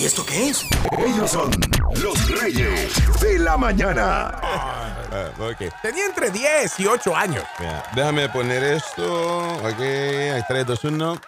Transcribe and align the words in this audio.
¿Y 0.00 0.06
esto 0.06 0.24
qué 0.24 0.48
es? 0.48 0.64
Ellos 0.96 1.30
son 1.30 1.50
los 2.02 2.40
reyes 2.40 2.90
de 3.20 3.38
la 3.38 3.58
mañana. 3.58 4.30
Ah. 4.42 5.30
Tenía 5.82 6.06
entre 6.06 6.30
10 6.30 6.80
y 6.80 6.86
8 6.86 7.14
años. 7.14 7.44
Déjame 7.94 8.30
poner 8.30 8.64
esto. 8.64 9.56
Ok, 9.58 9.78
hay 9.78 10.42
3, 10.48 10.66
2, 10.66 10.84
1. 10.84 11.20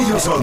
Ellos 0.00 0.20
son 0.20 0.42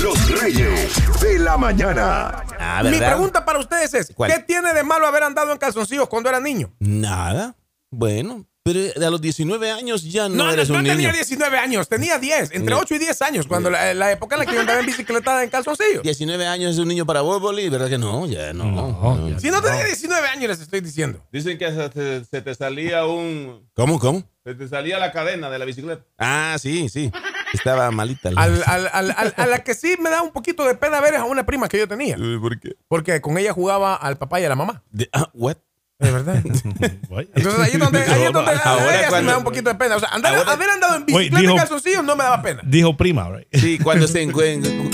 los 0.00 0.40
reyes 0.40 1.20
de 1.20 1.40
la 1.40 1.56
mañana. 1.56 2.44
Ah, 2.60 2.80
Mi 2.84 2.98
pregunta 2.98 3.44
para 3.44 3.58
ustedes 3.58 3.92
es, 3.94 4.12
¿Cuál? 4.14 4.30
¿qué 4.32 4.38
tiene 4.44 4.72
de 4.72 4.84
malo 4.84 5.08
haber 5.08 5.24
andado 5.24 5.50
en 5.50 5.58
calzoncillos 5.58 6.08
cuando 6.08 6.28
era 6.28 6.38
niño? 6.38 6.72
Nada. 6.78 7.56
Bueno, 7.90 8.46
pero 8.64 8.80
a 9.06 9.10
los 9.10 9.20
19 9.20 9.70
años 9.70 10.02
ya 10.10 10.26
no, 10.26 10.36
No, 10.36 10.44
no, 10.46 10.52
eres 10.52 10.70
no 10.70 10.76
un 10.78 10.84
niño. 10.84 10.94
tenía 10.96 11.12
19 11.12 11.58
años, 11.58 11.86
tenía 11.86 12.18
10, 12.18 12.52
entre 12.52 12.74
Sí. 12.74 12.80
8 12.82 12.94
y 12.94 12.98
10 12.98 13.20
años, 13.22 13.46
cuando 13.46 13.68
la, 13.68 13.92
la 13.92 14.10
época 14.10 14.36
en 14.36 14.38
la 14.40 14.46
que 14.46 14.54
yo 14.54 14.60
andaba 14.60 14.80
en 14.80 14.86
bicicleta 14.86 15.44
en 15.44 15.50
calzoncillos. 15.50 16.02
19 16.02 16.46
años 16.46 16.72
es 16.72 16.78
un 16.78 16.88
niño 16.88 17.04
para 17.04 17.20
vos, 17.20 17.42
Boli, 17.42 17.68
¿verdad 17.68 17.90
que 17.90 17.98
no? 17.98 18.26
Ya 18.26 18.54
no. 18.54 18.64
no. 18.72 19.38
Si 19.38 19.50
no 19.50 19.60
tenía 19.60 19.84
19 19.84 20.26
años, 20.28 20.48
les 20.48 20.60
estoy 20.62 20.80
diciendo. 20.80 21.22
Dicen 21.30 21.58
que 21.58 21.70
se 21.70 21.88
te, 21.90 22.24
se 22.24 22.40
te 22.40 22.54
salía 22.54 23.04
un. 23.04 23.68
¿Cómo, 23.74 23.98
cómo? 23.98 24.24
Se 24.44 24.54
te 24.54 24.66
salía 24.66 24.98
la 24.98 25.12
cadena 25.12 25.50
de 25.50 25.58
la 25.58 25.66
bicicleta. 25.66 26.02
Ah, 26.16 26.56
sí, 26.58 26.88
sí. 26.88 27.12
Estaba 27.52 27.90
malita. 27.90 28.30
la- 28.30 28.40
Al- 28.42 28.64
al- 28.66 28.90
al- 28.94 29.14
al- 29.16 29.34
a 29.36 29.46
la 29.46 29.58
que 29.62 29.74
sí 29.74 29.96
me 30.00 30.08
da 30.08 30.22
un 30.22 30.32
poquito 30.32 30.64
de 30.64 30.74
pena 30.74 31.00
ver 31.02 31.12
es 31.14 31.20
a 31.20 31.24
una 31.24 31.44
prima 31.44 31.68
que 31.68 31.76
yo 31.78 31.86
tenía, 31.86 32.16
¿Por 32.40 32.58
qué? 32.58 32.76
porque 32.88 33.20
con 33.20 33.36
ella 33.36 33.52
jugaba 33.52 33.94
al 33.94 34.16
papá 34.16 34.40
y 34.40 34.44
a 34.44 34.48
la 34.48 34.56
mamá. 34.56 34.82
De- 34.90 35.08
ah, 35.12 35.30
what? 35.34 35.56
De 36.00 36.10
verdad. 36.10 36.36
Entonces 36.44 37.60
ahí 37.60 37.70
es 37.72 37.78
donde, 37.78 38.02
ahí 38.02 38.22
es 38.24 38.32
donde 38.32 38.50
Ahora 38.64 39.08
cuando- 39.08 39.26
me 39.26 39.32
da 39.32 39.38
un 39.38 39.44
poquito 39.44 39.68
de 39.70 39.76
pena. 39.76 39.96
O 39.96 40.00
sea, 40.00 40.08
andar- 40.10 40.34
Ahora- 40.34 40.52
haber 40.52 40.68
andado 40.70 40.96
en 40.96 41.02
Wait, 41.02 41.14
bicicleta 41.30 41.40
dijo- 41.40 41.52
en 41.52 41.58
calzoncillos 41.58 42.04
no 42.04 42.16
me 42.16 42.24
daba 42.24 42.42
pena. 42.42 42.60
Dijo 42.64 42.96
prima, 42.96 43.30
right? 43.30 43.46
Sí, 43.52 43.78
cuando 43.78 44.08
se, 44.08 44.28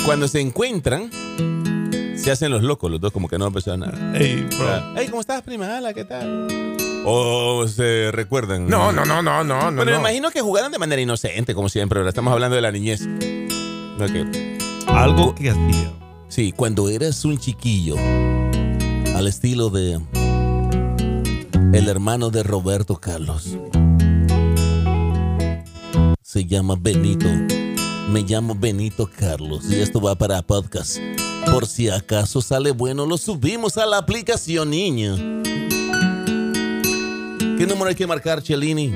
cuando 0.04 0.28
se 0.28 0.40
encuentran, 0.40 1.10
se 2.16 2.30
hacen 2.30 2.50
los 2.52 2.62
locos, 2.62 2.90
los 2.90 3.00
dos 3.00 3.12
como 3.12 3.28
que 3.28 3.38
no 3.38 3.50
pensaban 3.50 3.80
nada. 3.80 4.12
Hey, 4.14 4.46
bro. 4.58 4.92
Hey, 4.96 5.06
¿cómo 5.08 5.20
estás, 5.22 5.40
prima? 5.42 5.78
Hola, 5.78 5.94
¿qué 5.94 6.04
tal? 6.04 6.76
O 7.06 7.66
se 7.66 8.10
recuerdan. 8.12 8.68
No, 8.68 8.92
no, 8.92 9.06
no, 9.06 9.22
no, 9.22 9.42
no, 9.42 9.70
no. 9.70 9.76
Pero 9.78 9.86
me 9.86 9.92
no. 9.92 10.00
imagino 10.00 10.30
que 10.30 10.42
jugaron 10.42 10.70
de 10.70 10.78
manera 10.78 11.00
inocente, 11.00 11.54
como 11.54 11.70
siempre. 11.70 11.98
Ahora 11.98 12.10
estamos 12.10 12.30
hablando 12.30 12.56
de 12.56 12.62
la 12.62 12.70
niñez. 12.72 13.08
Algo 14.86 15.34
que 15.34 15.48
hacía. 15.50 15.92
Sí, 16.28 16.52
cuando 16.52 16.90
eras 16.90 17.24
un 17.24 17.38
chiquillo, 17.38 17.96
al 19.16 19.26
estilo 19.26 19.70
de 19.70 19.98
el 21.72 21.88
hermano 21.88 22.30
de 22.30 22.42
Roberto 22.42 22.96
Carlos. 22.96 23.56
Se 26.22 26.44
llama 26.44 26.76
Benito. 26.78 27.26
Me 28.08 28.22
llamo 28.22 28.56
Benito 28.56 29.08
Carlos 29.16 29.70
y 29.70 29.80
esto 29.80 30.00
va 30.00 30.16
para 30.16 30.42
podcast. 30.42 30.98
Por 31.46 31.66
si 31.66 31.88
acaso 31.88 32.42
sale 32.42 32.72
bueno, 32.72 33.06
lo 33.06 33.16
subimos 33.16 33.78
a 33.78 33.86
la 33.86 33.98
aplicación, 33.98 34.70
niño. 34.70 35.16
¿Qué 37.56 37.66
número 37.66 37.88
hay 37.88 37.94
que 37.94 38.06
marcar, 38.06 38.42
Chelini? 38.42 38.90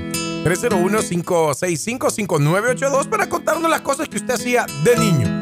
301-565-5982 0.45 3.09
para 3.09 3.29
contarnos 3.29 3.71
las 3.71 3.83
cosas 3.83 4.09
que 4.09 4.17
usted 4.17 4.35
hacía 4.35 4.67
de 4.83 4.97
niño. 4.97 5.34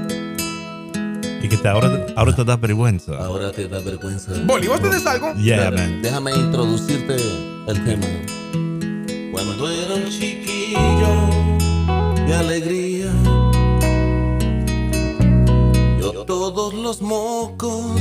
Y 1.43 1.49
que 1.49 1.57
te, 1.57 1.69
ahora, 1.69 2.07
ahora 2.15 2.35
te 2.37 2.45
da 2.45 2.57
vergüenza. 2.57 3.17
Ahora 3.19 3.51
te 3.51 3.67
da 3.67 3.81
vergüenza. 3.81 4.33
Boli, 4.45 4.69
¿vos 4.69 4.81
tenés 4.81 5.05
algo? 5.07 5.35
Yeah, 5.35 5.73
man. 5.73 6.01
Déjame 6.01 6.31
introducirte 6.31 7.17
el 7.67 7.85
tema. 7.85 8.07
Cuando 9.33 9.69
era 9.69 9.95
un 9.95 10.09
chiquillo 10.09 11.09
de 12.27 12.35
alegría, 12.35 13.11
yo 16.01 16.25
todos 16.25 16.75
los 16.75 17.03
mocos 17.03 17.97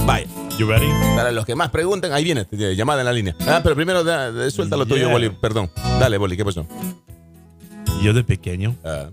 Vaya. 0.06 0.28
You 0.58 0.68
ready? 0.68 0.88
Para 1.16 1.32
los 1.32 1.46
que 1.46 1.56
más 1.56 1.70
preguntan, 1.72 2.14
ahí 2.14 2.24
viene, 2.24 2.46
eh, 2.52 2.76
llamada 2.76 3.02
en 3.02 3.06
la 3.06 3.14
línea. 3.14 3.36
Ah, 3.48 3.62
pero 3.64 3.76
primero 3.76 4.04
da- 4.04 4.50
suelta 4.52 4.78
lo 4.78 4.86
tuyo. 4.86 5.10
Boli. 5.10 5.30
Perdón. 5.30 5.72
Dale, 6.00 6.18
Boli, 6.18 6.38
¿qué 6.38 6.46
pasó? 6.46 6.66
Yo 8.04 8.14
de 8.14 8.24
pequeño, 8.24 8.76
Ah, 8.84 9.10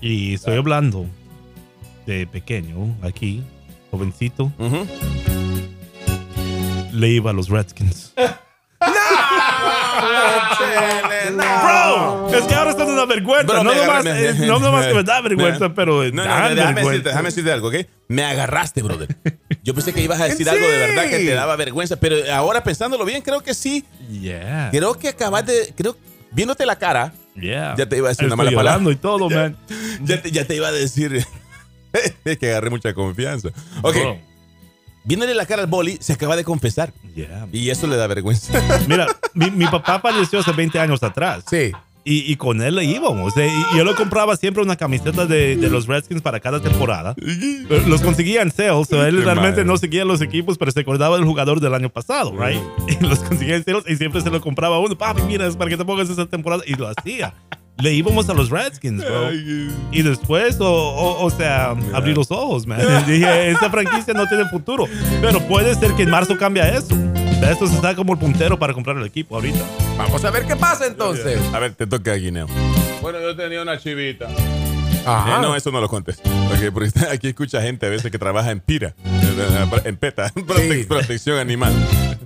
y 0.00 0.34
estoy 0.34 0.56
hablando 0.56 1.06
de 2.06 2.26
pequeño, 2.26 2.96
aquí, 3.02 3.42
jovencito, 3.90 4.52
le 6.92 7.08
iba 7.08 7.30
a 7.30 7.34
los 7.34 7.48
Redskins. 7.48 8.12
No. 11.32 12.26
Bro, 12.26 12.28
es 12.38 12.44
que 12.44 12.54
ahora 12.54 12.70
vergüenza. 13.10 13.52
Bro, 13.52 13.64
no, 13.64 13.70
me 13.74 13.76
nomás, 13.76 14.04
agarré- 14.06 14.30
eh, 14.42 14.46
no 14.46 14.58
nomás 14.58 14.86
que 14.86 14.94
me 14.94 15.02
da 15.02 15.20
vergüenza, 15.20 15.68
Me- 15.68 15.74
pero 15.74 16.04
No, 16.04 16.10
no, 16.10 16.24
no, 16.24 16.24
déjame, 16.24 16.54
decirte, 16.54 16.74
vergüenza. 16.74 17.08
déjame 17.10 17.28
decirte 17.28 17.52
algo, 17.52 17.68
¿ok? 17.68 17.74
Me 18.08 18.24
agarraste, 18.24 18.82
brother. 18.82 19.14
Yo 19.62 19.74
pensé 19.74 19.92
que 19.92 20.00
ibas 20.02 20.20
a 20.20 20.24
decir 20.24 20.48
¿En 20.48 20.54
algo 20.54 20.66
de 20.66 20.78
verdad 20.78 21.10
que 21.10 21.18
sí? 21.18 21.26
te 21.26 21.34
daba 21.34 21.54
vergüenza, 21.56 21.96
pero 21.96 22.16
ahora 22.32 22.62
pensándolo 22.64 23.04
bien, 23.04 23.20
creo 23.22 23.42
que 23.42 23.52
sí. 23.54 23.84
Yeah. 24.10 24.70
Creo 24.70 24.94
que 24.98 25.08
acabas 25.08 25.44
de. 25.46 25.74
Creo, 25.76 25.96
viéndote 26.30 26.64
la 26.66 26.76
cara, 26.76 27.12
Yeah. 27.36 27.74
Ya 27.76 27.86
te 27.86 27.96
iba 27.96 28.08
a 28.08 28.10
decir 28.10 28.26
una 28.26 28.34
Estoy 28.34 28.46
mala 28.54 28.56
palabra. 28.56 28.92
y 28.92 28.96
todo, 28.96 29.30
man. 29.30 29.56
ya 30.02 30.20
te, 30.20 30.30
ya 30.32 30.44
te 30.46 30.56
iba 30.56 30.68
a 30.68 30.72
decir. 30.72 31.24
es 32.24 32.38
que 32.38 32.50
agarré 32.50 32.70
mucha 32.70 32.92
confianza. 32.92 33.50
Ok, 33.82 33.94
Bro, 33.94 34.18
viéndole 35.04 35.34
la 35.34 35.46
cara 35.46 35.62
al 35.62 35.68
boli, 35.68 35.96
se 36.00 36.12
acaba 36.12 36.36
de 36.36 36.44
confesar. 36.44 36.92
yeah. 37.14 37.46
Y 37.52 37.70
eso 37.70 37.86
le 37.86 37.96
da 37.96 38.06
vergüenza. 38.08 38.52
Mira, 38.88 39.06
mi, 39.34 39.50
mi 39.52 39.66
papá 39.66 40.00
falleció 40.00 40.40
hace 40.40 40.52
20 40.52 40.78
años 40.80 41.02
atrás. 41.02 41.44
Sí. 41.48 41.72
Y, 42.10 42.32
y 42.32 42.36
con 42.36 42.60
él 42.60 42.74
le 42.74 42.84
íbamos. 42.84 43.36
eh, 43.36 43.48
y 43.72 43.78
yo 43.78 43.84
le 43.84 43.94
compraba 43.94 44.34
siempre 44.36 44.62
una 44.64 44.74
camiseta 44.74 45.26
de, 45.26 45.56
de 45.56 45.70
los 45.70 45.86
Redskins 45.86 46.22
para 46.22 46.40
cada 46.40 46.60
temporada. 46.60 47.14
Los 47.86 48.00
conseguía 48.00 48.42
en 48.42 48.50
sales. 48.50 48.88
so 48.88 49.04
él 49.06 49.22
realmente 49.22 49.64
no 49.64 49.76
seguía 49.76 50.04
los 50.04 50.20
equipos, 50.20 50.58
pero 50.58 50.72
se 50.72 50.80
acordaba 50.80 51.16
del 51.16 51.24
jugador 51.24 51.60
del 51.60 51.72
año 51.74 51.88
pasado, 51.88 52.32
right? 52.36 52.60
Y 53.00 53.04
los 53.04 53.20
conseguía 53.20 53.54
en 53.56 53.64
sales 53.64 53.84
y 53.86 53.94
siempre 53.96 54.20
se 54.22 54.30
lo 54.30 54.40
compraba 54.40 54.76
a 54.76 54.78
uno. 54.80 54.98
Papi, 54.98 55.22
mira, 55.22 55.46
es 55.46 55.54
para 55.56 55.70
que 55.70 55.76
te 55.76 55.84
pongas 55.84 56.10
esa 56.10 56.26
temporada. 56.26 56.62
Y 56.66 56.74
lo 56.74 56.88
hacía. 56.88 57.32
Le 57.78 57.94
íbamos 57.94 58.28
a 58.28 58.34
los 58.34 58.50
Redskins, 58.50 59.02
bro. 59.04 59.32
Y 59.92 60.02
después, 60.02 60.60
o, 60.60 60.66
o, 60.68 61.24
o 61.24 61.30
sea, 61.30 61.76
abrí 61.94 62.12
los 62.12 62.30
ojos, 62.30 62.66
man. 62.66 62.80
Dije, 63.06 63.50
esta 63.52 63.70
franquicia 63.70 64.12
no 64.14 64.26
tiene 64.26 64.46
futuro. 64.50 64.86
Pero 65.22 65.40
puede 65.46 65.74
ser 65.76 65.92
que 65.94 66.02
en 66.02 66.10
marzo 66.10 66.36
cambie 66.36 66.62
eso. 66.76 66.94
De 67.40 67.50
esto 67.52 67.66
se 67.66 67.74
está 67.74 67.94
como 67.96 68.12
el 68.12 68.18
puntero 68.18 68.58
para 68.58 68.74
comprar 68.74 68.96
el 68.98 69.04
equipo 69.06 69.34
ahorita. 69.36 69.60
Vamos 69.96 70.24
a 70.24 70.30
ver 70.30 70.46
qué 70.46 70.56
pasa 70.56 70.86
entonces. 70.86 71.40
a 71.52 71.58
ver, 71.58 71.72
te 71.74 71.86
toca 71.86 72.14
Guineo. 72.14 72.46
Bueno, 73.00 73.18
yo 73.20 73.34
tenía 73.34 73.62
una 73.62 73.78
chivita. 73.78 74.28
Ajá. 75.06 75.38
Eh, 75.38 75.40
no, 75.40 75.56
eso 75.56 75.70
no 75.70 75.80
lo 75.80 75.88
contes. 75.88 76.20
Porque 76.72 76.90
aquí 77.10 77.28
escucha 77.28 77.62
gente 77.62 77.86
a 77.86 77.88
veces 77.88 78.10
que 78.12 78.18
trabaja 78.18 78.50
en 78.50 78.60
PIRA, 78.60 78.94
en 79.84 79.96
PETA, 79.96 80.30
prote- 80.34 80.80
Sí. 80.80 80.84
protección 80.84 81.38
animal. 81.38 81.72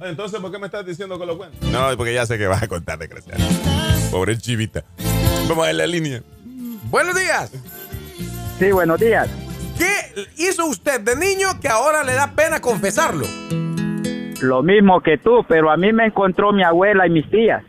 Entonces, 0.03 0.41
¿por 0.41 0.51
qué 0.51 0.59
me 0.59 0.67
estás 0.67 0.85
diciendo 0.85 1.17
que 1.19 1.27
lo 1.27 1.39
cuento? 1.39 1.57
No, 1.71 1.97
porque 1.97 2.13
ya 2.13 2.27
sé 2.27 2.37
que 2.37 2.49
vas 2.49 2.63
a 2.63 2.67
contar, 2.69 2.99
desgraciado. 2.99 3.41
Pobre 4.11 4.37
chivita. 4.37 4.83
Vamos 5.49 5.65
a 5.65 5.67
ver 5.69 5.77
la 5.77 5.87
línea. 5.87 6.23
Buenos 6.91 7.15
días. 7.17 7.51
Sí, 8.59 8.73
buenos 8.73 8.99
días. 8.99 9.29
¿Qué 9.79 10.27
hizo 10.39 10.67
usted 10.67 11.01
de 11.01 11.15
niño 11.17 11.61
que 11.61 11.69
ahora 11.69 12.03
le 12.03 12.15
da 12.15 12.33
pena 12.33 12.61
confesarlo? 12.61 13.27
Lo 14.41 14.63
mismo 14.63 15.01
que 15.01 15.19
tú, 15.19 15.45
pero 15.49 15.71
a 15.71 15.77
mí 15.77 15.93
me 15.93 16.07
encontró 16.07 16.53
mi 16.53 16.63
abuela 16.63 17.07
y 17.07 17.11
mis 17.11 17.29
tías. 17.31 17.63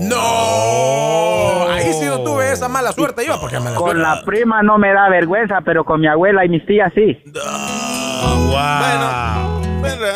No. 0.00 1.68
Ahí 1.70 1.92
sí 1.92 2.04
no 2.06 2.20
tuve 2.22 2.52
esa 2.52 2.68
mala 2.68 2.92
suerte 2.92 3.24
yo, 3.26 3.40
porque 3.40 3.58
mala 3.58 3.74
Con 3.76 3.92
suerte. 3.92 4.02
la 4.02 4.22
prima 4.24 4.62
no 4.62 4.78
me 4.78 4.92
da 4.92 5.08
vergüenza, 5.08 5.60
pero 5.62 5.84
con 5.84 6.00
mi 6.00 6.06
abuela 6.06 6.44
y 6.44 6.48
mis 6.48 6.64
tías 6.66 6.92
sí. 6.94 7.18
Bueno, 8.46 9.60
bueno, 9.80 10.06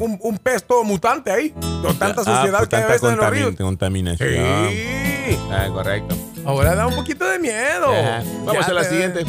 un, 0.00 0.38
todo 0.66 0.84
mutante 0.84 1.30
ahí. 1.30 1.50
Con 1.50 1.98
tanta 1.98 2.22
Ah, 2.22 2.24
suciedad 2.24 2.58
por 2.60 2.68
que 2.68 2.76
hay 2.76 2.82
a 2.82 2.86
veces 2.86 3.10
en 3.10 3.16
los 3.16 3.30
ríos. 3.30 3.56
contaminación. 3.56 4.28
Sí. 4.70 5.38
Ah, 5.50 5.68
correcto. 5.72 6.16
Ahora 6.44 6.74
da 6.74 6.86
un 6.86 6.94
poquito 6.94 7.24
de 7.28 7.38
miedo. 7.38 7.88
Vamos 8.44 8.66
Ya 8.66 8.72
a 8.72 8.72
la 8.72 8.82
te- 8.82 8.88
siguiente. 8.90 9.24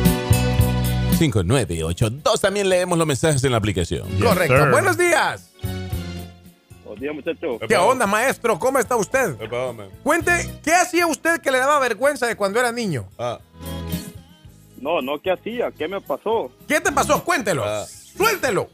301-565-5982. 1.19 2.41
También 2.41 2.69
leemos 2.69 2.99
los 2.99 3.07
mensajes 3.07 3.43
en 3.45 3.53
la 3.53 3.59
aplicación. 3.59 4.09
Correcto. 4.21 4.57
sir. 4.57 4.71
Buenos 4.71 4.97
días. 4.99 5.51
Buenos 6.85 7.01
días, 7.01 7.15
muchachos. 7.15 7.59
¿Qué 7.69 7.77
onda, 7.77 8.07
maestro? 8.07 8.59
¿Cómo 8.59 8.79
está 8.79 8.97
usted? 8.97 9.37
Cuente, 10.03 10.51
¿qué 10.63 10.75
hacía 10.75 11.07
usted 11.07 11.41
que 11.41 11.51
le 11.51 11.59
daba 11.59 11.79
vergüenza 11.79 12.27
de 12.27 12.37
cuando 12.37 12.59
era 12.61 12.73
niño? 12.73 13.07
Ah, 13.19 13.39
No, 14.81 15.01
no, 15.01 15.19
¿qué 15.21 15.31
hacía? 15.33 15.71
¿Qué 15.71 15.89
me 15.89 16.01
pasó? 16.01 16.51
¿Qué 16.69 16.81
te 16.81 16.93
pasó? 16.93 17.23
Cuéntelo. 17.25 17.65
Ah. 17.65 17.85
Suéltelo. 18.17 18.69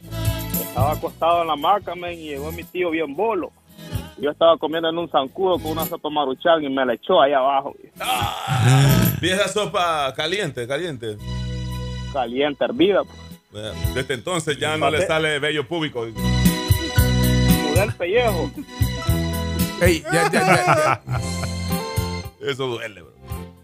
Estaba 0.60 0.93
acostado 0.93 1.43
en 1.43 1.49
la 1.49 1.56
maca, 1.56 1.94
men, 1.94 2.12
y 2.19 2.28
llegó 2.28 2.50
mi 2.52 2.64
tío 2.64 2.90
bien 2.90 3.14
bolo. 3.14 3.50
Yo 4.19 4.31
estaba 4.31 4.56
comiendo 4.56 4.88
en 4.88 4.99
un 4.99 5.10
zancudo 5.10 5.58
con 5.58 5.72
una 5.72 5.84
sopa 5.84 6.08
maruchan 6.08 6.62
y 6.62 6.69
me 6.69 6.84
la 6.87 6.94
echó 6.94 7.20
ahí 7.20 7.32
abajo. 7.32 7.75
vi 9.20 9.31
esa 9.31 9.49
sopa 9.49 10.12
caliente, 10.14 10.66
caliente. 10.69 11.16
Caliente, 12.12 12.64
hervida. 12.64 13.02
pues. 13.05 13.19
Bueno, 13.50 13.72
Desde 13.94 14.14
entonces 14.14 14.58
ya 14.58 14.76
no 14.76 14.90
le 14.90 15.06
sale 15.06 15.38
vello 15.38 15.66
público. 15.66 16.06
Mudé 16.06 17.82
el 17.82 17.93
pellejo. 17.94 18.50
Ey, 19.81 20.02
ya, 20.12 20.31
ya, 20.31 20.46
ya, 20.46 20.64
ya. 20.66 21.02
Eso 22.48 22.66
duele, 22.66 23.02
bro. 23.02 23.12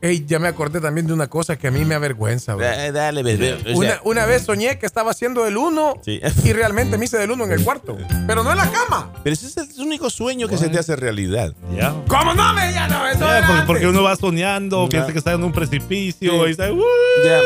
Ey, 0.00 0.24
ya 0.26 0.38
me 0.38 0.46
acordé 0.46 0.80
también 0.80 1.08
de 1.08 1.12
una 1.12 1.26
cosa 1.28 1.56
que 1.56 1.66
a 1.66 1.70
mí 1.72 1.84
me 1.84 1.96
avergüenza, 1.96 2.54
bro. 2.54 2.64
Eh, 2.66 2.92
Dale, 2.92 3.24
bebé. 3.24 3.54
O 3.54 3.58
sea, 3.64 3.74
Una, 3.74 4.00
una 4.04 4.26
vez 4.26 4.42
soñé 4.44 4.78
que 4.78 4.86
estaba 4.86 5.10
haciendo 5.10 5.44
el 5.46 5.56
uno 5.56 5.94
Sí. 6.04 6.20
y 6.44 6.52
realmente 6.52 6.96
me 6.98 7.06
hice 7.06 7.18
del 7.18 7.32
uno 7.32 7.44
en 7.44 7.50
el 7.52 7.64
cuarto. 7.64 7.98
Pero 8.26 8.44
no 8.44 8.52
en 8.52 8.58
la 8.58 8.70
cama. 8.70 9.10
Pero 9.24 9.34
ese 9.34 9.46
es 9.46 9.56
el 9.56 9.80
único 9.84 10.08
sueño 10.08 10.46
que 10.46 10.56
se 10.56 10.68
te 10.68 10.78
hace 10.78 10.94
realidad. 10.94 11.52
Ya. 11.76 11.92
¿Cómo 12.06 12.32
no 12.32 12.52
me 12.54 12.72
ya 12.72 12.86
no? 12.86 13.08
Eso 13.08 13.20
Ya, 13.20 13.44
porque, 13.46 13.62
porque 13.66 13.86
uno 13.88 14.04
va 14.04 14.14
soñando, 14.14 14.84
Ya. 14.84 14.88
piensa 14.90 15.12
que 15.12 15.18
está 15.18 15.32
en 15.32 15.42
un 15.42 15.52
precipicio 15.52 16.30
Sí. 16.44 16.48
y, 16.48 16.50
está, 16.52 16.70
"Woo", 16.72 16.84
Ya. 17.24 17.38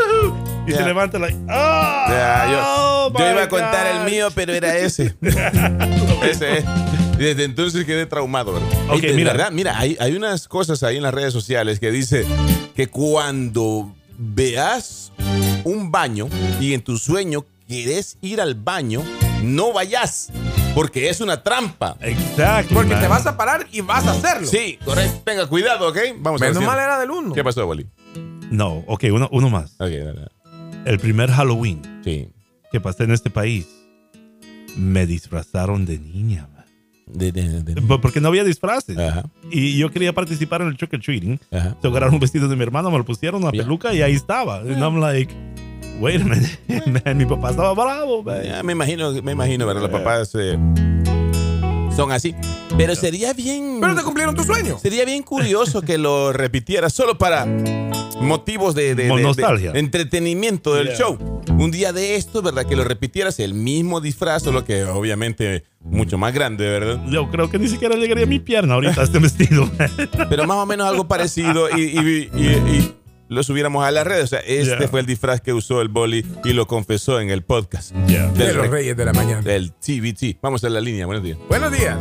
y 0.66 0.70
Ya. 0.72 0.76
se 0.76 0.84
levanta 0.84 1.18
like, 1.18 1.38
¡ah! 1.48 2.06
Ya, 2.08 2.52
yo, 2.52 2.58
Oh, 2.64 3.18
yo 3.18 3.30
iba 3.30 3.42
a 3.44 3.48
contar 3.48 3.86
God. 3.94 4.00
el 4.06 4.10
mío, 4.12 4.28
pero 4.34 4.52
era 4.52 4.76
ese. 4.76 5.14
ese 6.22 6.58
es. 6.58 6.64
Y 7.18 7.24
Desde 7.24 7.44
entonces 7.44 7.84
quedé 7.84 8.06
traumado. 8.06 8.54
¿verdad? 8.54 8.68
Ok, 8.88 8.94
Ey, 9.02 9.10
de 9.10 9.14
mira. 9.14 9.32
verdad, 9.32 9.50
mira, 9.52 9.78
hay, 9.78 9.96
hay 10.00 10.14
unas 10.16 10.48
cosas 10.48 10.82
ahí 10.82 10.96
en 10.96 11.02
las 11.02 11.14
redes 11.14 11.32
sociales 11.32 11.78
que 11.78 11.90
dice 11.90 12.24
que 12.74 12.88
cuando 12.88 13.94
veas 14.18 15.12
un 15.64 15.90
baño 15.90 16.28
y 16.60 16.74
en 16.74 16.82
tu 16.82 16.96
sueño 16.98 17.44
querés 17.68 18.18
ir 18.22 18.40
al 18.40 18.54
baño, 18.54 19.02
no 19.42 19.72
vayas, 19.72 20.30
porque 20.74 21.08
es 21.10 21.20
una 21.20 21.42
trampa. 21.42 21.96
Exacto. 22.00 22.74
Porque 22.74 22.94
man. 22.94 23.02
te 23.02 23.08
vas 23.08 23.26
a 23.26 23.36
parar 23.36 23.66
y 23.72 23.80
vas 23.82 24.06
a 24.06 24.12
hacerlo. 24.12 24.46
Sí, 24.48 24.78
correcto. 24.84 25.22
Tenga 25.24 25.46
cuidado, 25.46 25.88
¿ok? 25.88 25.98
Vamos 26.18 26.40
a 26.42 26.44
Menos 26.46 26.58
ver. 26.58 26.66
mal 26.66 26.78
era 26.78 26.98
del 26.98 27.10
uno. 27.10 27.34
¿Qué 27.34 27.44
pasó, 27.44 27.66
Wally? 27.66 27.86
No, 28.50 28.84
ok, 28.86 29.04
uno, 29.12 29.28
uno 29.32 29.48
más. 29.48 29.72
Ok, 29.74 29.88
dale, 29.88 30.04
dale. 30.04 30.28
El 30.84 30.98
primer 30.98 31.30
Halloween 31.30 31.80
Sí. 32.04 32.28
que 32.72 32.80
pasé 32.80 33.04
en 33.04 33.12
este 33.12 33.30
país, 33.30 33.66
me 34.76 35.06
disfrazaron 35.06 35.86
de 35.86 35.98
niña. 35.98 36.48
De- 37.06 37.32
de- 37.32 37.62
de- 37.62 37.82
Porque 37.98 38.20
no 38.20 38.28
había 38.28 38.44
disfraces. 38.44 38.96
Ajá, 38.98 39.24
Y 39.50 39.76
yo 39.76 39.90
quería 39.90 40.12
participar 40.12 40.62
en 40.62 40.68
el 40.68 40.76
trick 40.76 40.92
or 40.94 41.00
treating. 41.00 41.38
ajá. 41.50 41.76
Se 41.80 41.88
agarraron 41.88 42.14
un 42.14 42.20
vestido 42.20 42.48
de 42.48 42.56
mi 42.56 42.62
hermano, 42.62 42.90
me 42.90 42.98
lo 42.98 43.04
pusieron, 43.04 43.42
una 43.42 43.52
Ya. 43.52 43.62
peluca 43.62 43.92
y 43.92 44.02
ahí 44.02 44.12
estaba. 44.14 44.58
And 44.60 44.78
I'm 44.82 44.98
like, 45.00 45.34
wait 46.00 46.20
a 46.20 46.24
minute. 46.24 46.58
Man, 47.04 47.16
mi 47.18 47.26
papá 47.26 47.50
estaba 47.50 47.74
bravo. 47.74 48.24
Ya, 48.42 48.62
me 48.62 48.72
imagino, 48.72 49.12
me 49.22 49.32
imagino, 49.32 49.66
¿verdad? 49.66 49.82
Los 49.82 49.90
papás 49.90 50.30
eh, 50.38 50.56
son 51.94 52.10
así. 52.12 52.34
Pero 52.78 52.94
sería 52.94 53.32
bien. 53.34 53.78
Pero 53.80 53.94
te 53.94 54.02
cumplieron 54.02 54.34
tu 54.34 54.44
sueño. 54.44 54.78
Sería 54.78 55.04
bien 55.04 55.22
curioso 55.22 55.82
que 55.82 55.98
lo 55.98 56.32
repitiera 56.32 56.88
solo 56.88 57.18
para 57.18 57.44
motivos 58.20 58.74
de, 58.74 58.94
de- 58.94 59.08
de- 59.08 59.14
de 59.16 59.22
Nostalgia. 59.22 59.72
entretenimiento 59.74 60.74
del 60.74 60.86
Yeah. 60.88 60.96
show. 60.96 61.41
Un 61.58 61.70
día 61.70 61.92
de 61.92 62.16
esto, 62.16 62.42
¿verdad? 62.42 62.64
Que 62.66 62.74
lo 62.74 62.82
repitieras 62.82 63.38
el 63.38 63.54
mismo 63.54 64.00
disfraz, 64.00 64.42
solo 64.42 64.64
que 64.64 64.84
obviamente 64.84 65.64
mucho 65.80 66.18
más 66.18 66.32
grande, 66.34 66.68
¿verdad? 66.68 67.00
Yo 67.08 67.30
creo 67.30 67.50
que 67.50 67.58
ni 67.58 67.68
siquiera 67.68 67.94
llegaría 67.94 68.24
a 68.24 68.26
mi 68.26 68.40
pierna 68.40 68.74
ahorita 68.74 69.02
este 69.02 69.18
vestido. 69.20 69.70
Pero 70.28 70.44
más 70.46 70.56
o 70.56 70.66
menos 70.66 70.88
algo 70.88 71.06
parecido 71.06 71.68
y, 71.76 71.82
y- 71.82 72.30
y- 72.34 72.46
y 72.46 72.94
lo 73.28 73.42
subiéramos 73.44 73.84
a 73.84 73.90
las 73.92 74.04
redes. 74.06 74.24
O 74.24 74.26
sea, 74.26 74.40
este 74.40 74.76
Yeah. 74.76 74.88
fue 74.88 75.00
el 75.00 75.06
disfraz 75.06 75.40
que 75.40 75.52
usó 75.52 75.80
el 75.82 75.88
boli 75.88 76.26
y 76.44 76.52
lo 76.52 76.66
confesó 76.66 77.20
en 77.20 77.30
el 77.30 77.42
podcast 77.42 77.94
Yeah. 78.08 78.26
De 78.32 78.46
del, 78.46 78.56
los 78.56 78.66
re- 78.66 78.70
Reyes 78.72 78.96
de 78.96 79.04
la 79.04 79.12
Mañana. 79.12 79.40
del 79.42 79.72
TVT. 79.72 80.38
Vamos 80.42 80.64
a 80.64 80.68
la 80.68 80.80
línea, 80.80 81.06
buenos 81.06 81.22
días. 81.24 81.38
Buenos 81.48 81.70
días. 81.72 81.96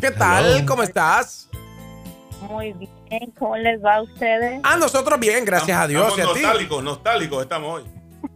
¿Qué 0.00 0.10
tal? 0.10 0.56
Hello. 0.56 0.66
¿Cómo 0.66 0.82
estás? 0.82 1.48
Muy 2.48 2.72
bien, 2.72 3.30
¿cómo 3.38 3.56
les 3.56 3.82
va 3.84 3.96
a 3.96 4.02
ustedes? 4.02 4.60
A 4.62 4.76
nosotros 4.76 5.18
bien, 5.20 5.44
gracias 5.44 5.78
a 5.78 5.86
Dios 5.86 6.06
y 6.16 6.20
a 6.20 6.24
Estamos 6.24 6.34
ti. 6.34 6.42
nostálgicos, 6.42 6.84
nostálgicos 6.84 7.42
estamos 7.42 7.74
hoy. 7.74 7.84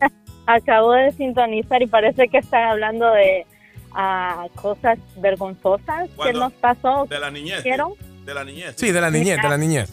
Acabo 0.47 0.93
de 0.93 1.13
sintonizar 1.13 1.81
y 1.83 1.87
parece 1.87 2.29
que 2.29 2.39
están 2.39 2.65
hablando 2.69 3.11
de 3.11 3.47
ah, 3.93 4.47
cosas 4.55 4.99
vergonzosas 5.17 6.11
que 6.23 6.33
nos 6.33 6.53
pasó. 6.55 7.07
De 7.09 7.19
la 7.19 7.31
niñez. 7.31 7.63
¿Vieron? 7.65 7.93
De 8.25 8.35
la 8.35 8.45
niñez. 8.45 8.75
Sí, 8.77 8.93
de 8.93 9.01
la 9.01 9.11
niñez, 9.11 9.41
de 9.41 9.49
la 9.49 9.57
niñez. 9.57 9.93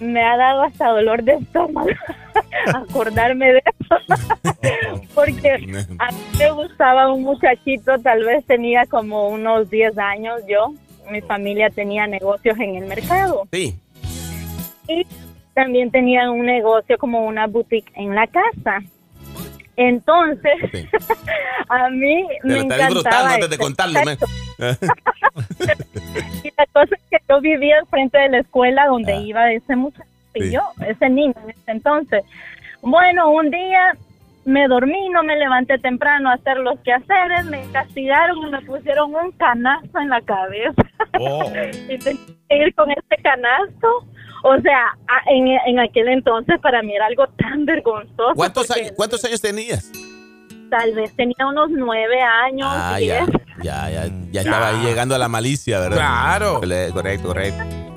Me 0.00 0.24
ha 0.24 0.36
dado 0.36 0.62
hasta 0.62 0.88
dolor 0.88 1.22
de 1.22 1.34
estómago 1.34 1.88
acordarme 2.74 3.52
de 3.52 3.62
eso. 3.80 3.96
Porque 5.14 5.52
a 5.98 6.10
mí 6.10 6.22
me 6.38 6.50
gustaba 6.50 7.12
un 7.12 7.22
muchachito, 7.22 7.98
tal 8.00 8.24
vez 8.24 8.44
tenía 8.46 8.84
como 8.86 9.28
unos 9.28 9.70
10 9.70 9.98
años 9.98 10.40
yo. 10.48 10.72
Mi 11.10 11.20
familia 11.20 11.70
tenía 11.70 12.06
negocios 12.06 12.58
en 12.58 12.76
el 12.76 12.86
mercado. 12.86 13.46
Sí. 13.52 13.76
y 14.88 15.06
también 15.54 15.90
tenía 15.90 16.30
un 16.30 16.44
negocio 16.46 16.96
como 16.98 17.24
una 17.26 17.46
boutique 17.46 17.90
en 17.94 18.14
la 18.14 18.26
casa. 18.26 18.80
Entonces, 19.76 20.52
Sí. 20.72 20.88
a 21.68 21.88
mí 21.90 22.26
Te 22.42 22.48
me 22.48 22.54
encantaba. 22.60 22.86
disfrutando 22.88 23.28
antes 23.34 23.48
de 23.50 23.54
eso. 23.56 23.62
contarlo. 23.64 24.00
Y 26.44 26.50
la 26.56 26.66
cosa 26.72 26.94
es 26.94 27.00
que 27.10 27.16
yo 27.28 27.40
vivía 27.40 27.78
al 27.78 27.86
frente 27.86 28.18
de 28.18 28.28
la 28.28 28.38
escuela 28.40 28.86
donde 28.86 29.12
Ah. 29.14 29.20
iba 29.20 29.52
ese 29.52 29.76
muchacho 29.76 30.04
y 30.34 30.42
Sí. 30.44 30.50
yo, 30.52 30.60
ese 30.86 31.08
niño 31.08 31.34
en 31.44 31.50
ese 31.50 31.70
entonces. 31.70 32.22
Bueno, 32.82 33.30
un 33.30 33.50
día 33.50 33.94
me 34.44 34.66
dormí, 34.66 35.08
no 35.10 35.22
me 35.22 35.36
levanté 35.36 35.78
temprano 35.78 36.30
a 36.30 36.34
hacer 36.34 36.58
los 36.58 36.78
quehaceres, 36.80 37.44
me 37.46 37.62
castigaron 37.72 38.38
y 38.38 38.50
me 38.50 38.60
pusieron 38.62 39.14
un 39.14 39.32
canasto 39.32 39.98
en 40.00 40.08
la 40.08 40.20
cabeza. 40.22 40.82
Oh. 41.18 41.44
y 41.88 41.98
tenía 41.98 42.26
que 42.48 42.56
ir 42.56 42.74
con 42.74 42.90
este 42.90 43.16
canasto. 43.22 44.06
O 44.44 44.60
sea, 44.60 44.96
en, 45.26 45.46
en 45.66 45.78
aquel 45.78 46.08
entonces 46.08 46.58
para 46.60 46.82
mí 46.82 46.94
era 46.94 47.06
algo 47.06 47.26
tan 47.38 47.64
vergonzoso. 47.64 48.34
¿Cuántos, 48.34 48.66
porque 48.66 48.80
años, 48.80 48.92
¿Cuántos 48.96 49.24
años 49.24 49.40
tenías? 49.40 49.90
Tal 50.68 50.94
vez 50.94 51.14
tenía 51.14 51.46
unos 51.46 51.70
nueve 51.70 52.20
años. 52.20 52.68
Ah, 52.68 52.98
ya. 52.98 53.24
diez. 53.26 53.30
Ya, 53.62 53.90
ya, 53.90 54.08
ya 54.32 54.40
estaba 54.40 54.68
ahí 54.70 54.84
llegando 54.84 55.14
a 55.14 55.18
la 55.18 55.28
malicia, 55.28 55.78
¿verdad? 55.78 55.98
Claro. 55.98 56.60
Correcto, 56.92 57.28
correcto. 57.28 57.91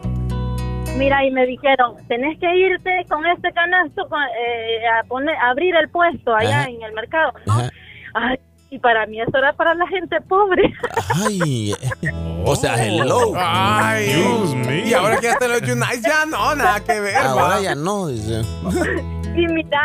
Mira, 0.97 1.25
y 1.25 1.31
me 1.31 1.45
dijeron, 1.45 1.95
tenés 2.07 2.39
que 2.39 2.55
irte 2.55 3.05
con 3.09 3.25
este 3.25 3.51
canasto 3.51 4.07
con- 4.07 4.21
eh, 4.23 4.87
a 4.87 5.03
poner, 5.03 5.35
a 5.35 5.49
abrir 5.49 5.75
el 5.75 5.89
puesto 5.89 6.33
allá 6.33 6.61
Ajá. 6.61 6.69
en 6.69 6.81
el 6.81 6.93
mercado. 6.93 7.33
¿no? 7.45 7.53
Ay, 8.13 8.37
y 8.69 8.79
para 8.79 9.05
mí 9.05 9.19
eso 9.21 9.37
era 9.37 9.51
para 9.53 9.73
la 9.75 9.85
gente 9.87 10.19
pobre. 10.21 10.73
Ay, 11.25 11.73
o 12.45 12.55
sea, 12.55 12.81
hello. 12.83 13.33
Ay, 13.35 14.05
Dios 14.13 14.55
mío. 14.55 14.85
Y 14.85 14.93
ahora 14.93 15.17
que 15.17 15.23
ya 15.23 15.31
están 15.33 15.51
los 15.51 15.61
Unites, 15.61 16.01
ya 16.01 16.25
no, 16.25 16.55
nada 16.55 16.79
que 16.83 16.99
ver. 16.99 17.17
Ahora 17.17 17.55
va. 17.55 17.61
ya 17.61 17.75
no, 17.75 18.07
dice. 18.07 18.41
Y 19.35 19.47
mira, 19.47 19.81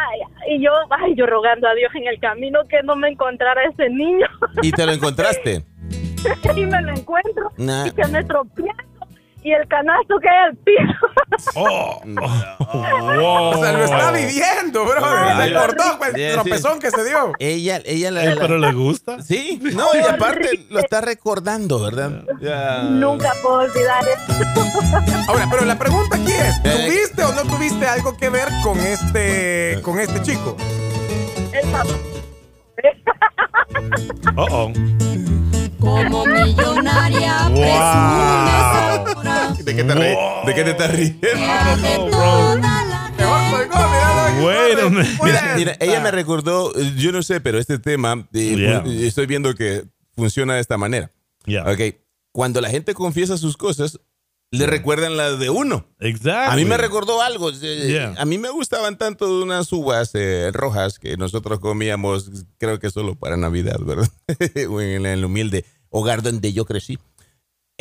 y 0.48 0.62
yo, 0.62 0.70
ay, 0.90 1.14
yo 1.16 1.26
rogando 1.26 1.66
a 1.66 1.74
Dios 1.74 1.90
en 1.96 2.06
el 2.06 2.20
camino 2.20 2.60
que 2.68 2.82
no 2.84 2.94
me 2.94 3.08
encontrara 3.08 3.60
ese 3.64 3.90
niño. 3.90 4.26
¿Y 4.62 4.70
te 4.70 4.86
lo 4.86 4.92
encontraste? 4.98 5.64
y 6.54 6.66
me 6.66 6.82
lo 6.82 6.90
encuentro 6.90 7.50
Nah. 7.56 7.86
y 7.86 7.90
que 7.92 8.04
me 8.08 8.22
tropiezo 8.24 8.69
y 9.42 9.52
el 9.52 9.66
canasto 9.68 10.16
cae 10.22 10.38
al 10.48 10.56
piso. 10.56 11.06
Oh, 11.54 12.02
O 13.54 13.62
sea, 13.62 13.72
lo 13.72 13.84
está 13.84 14.10
viviendo, 14.12 14.84
bro. 14.84 15.00
Ah, 15.02 15.42
Se 15.42 16.12
Sí, 16.14 16.22
el 16.22 16.32
tropezón 16.34 16.78
que 16.80 16.90
se 16.90 17.02
dio. 17.04 17.32
Ella, 17.38 17.80
ella 17.86 18.10
la, 18.10 18.24
la- 18.24 18.40
pero 18.42 18.58
le 18.58 18.72
gusta. 18.72 19.22
Sí, 19.22 19.58
no, 19.74 19.86
y 19.94 20.00
aparte 20.00 20.66
lo 20.68 20.80
está 20.80 21.00
recordando, 21.00 21.80
¿verdad? 21.82 22.10
Nunca 22.90 23.30
puedo 23.42 23.60
olvidar 23.60 24.04
eso. 24.04 24.52
Ahora, 25.28 25.46
pero 25.50 25.64
la 25.64 25.78
pregunta 25.78 26.16
aquí 26.16 26.32
es, 26.32 26.56
Eh. 26.64 26.84
¿tuviste 26.86 27.24
o 27.24 27.32
no 27.32 27.42
tuviste 27.44 27.86
algo 27.86 28.16
que 28.18 28.28
ver 28.28 28.48
con 28.62 28.78
este, 28.78 29.80
con 29.82 29.98
este 29.98 30.20
chico? 30.22 30.56
El 31.52 31.70
papá. 31.70 31.88
Oh, 34.36 34.46
oh. 34.50 34.72
Como 35.80 36.26
millonaria 36.26 37.48
Wow. 37.48 37.54
presumes 37.54 38.79
¿De 39.70 39.76
qué 39.76 39.84
te, 39.84 39.94
ríes? 39.94 40.16
¿De 40.46 40.54
qué 40.54 40.64
te 40.64 40.70
estás 40.70 40.92
riendo? 40.96 41.20
de 41.28 41.34
No, 41.36 42.06
bro. 42.06 42.10
toda 42.10 42.56
la 42.56 43.12
Mejor 43.16 43.68
colgó, 43.68 44.90
mira. 44.90 45.04
Mira, 45.24 45.54
mira, 45.56 45.76
ella 45.80 46.00
me 46.00 46.10
recordó, 46.10 46.72
yo 46.96 47.12
no 47.12 47.22
sé, 47.22 47.40
pero 47.40 47.58
este 47.58 47.78
tema, 47.78 48.26
eh, 48.32 48.54
Yeah. 48.56 48.80
fu- 48.82 48.88
estoy 48.90 49.26
viendo 49.26 49.54
que 49.54 49.84
funciona 50.16 50.54
de 50.54 50.60
esta 50.60 50.76
manera. 50.76 51.12
Yeah. 51.44 51.70
Ok, 51.70 51.96
cuando 52.32 52.60
la 52.60 52.70
gente 52.70 52.94
confiesa 52.94 53.36
sus 53.36 53.56
cosas, 53.56 54.00
le 54.52 54.66
recuerdan 54.66 55.16
las 55.16 55.38
de 55.38 55.50
uno. 55.50 55.86
Exactly. 56.00 56.52
A 56.52 56.56
mí 56.56 56.64
me 56.64 56.76
recordó 56.76 57.22
algo. 57.22 57.50
eh, 57.50 57.86
Yeah. 57.88 58.14
A 58.18 58.24
mí 58.24 58.38
me 58.38 58.48
gustaban 58.50 58.98
tanto 58.98 59.42
unas 59.42 59.72
uvas 59.72 60.10
eh, 60.14 60.50
rojas 60.52 60.98
que 60.98 61.16
nosotros 61.16 61.60
comíamos, 61.60 62.30
creo 62.58 62.78
que 62.80 62.90
solo 62.90 63.14
para 63.14 63.36
Navidad, 63.36 63.78
¿verdad? 63.80 64.08
En 64.56 65.06
el 65.06 65.24
humilde 65.24 65.64
hogar 65.90 66.22
donde 66.22 66.52
yo 66.52 66.64
crecí. 66.64 66.98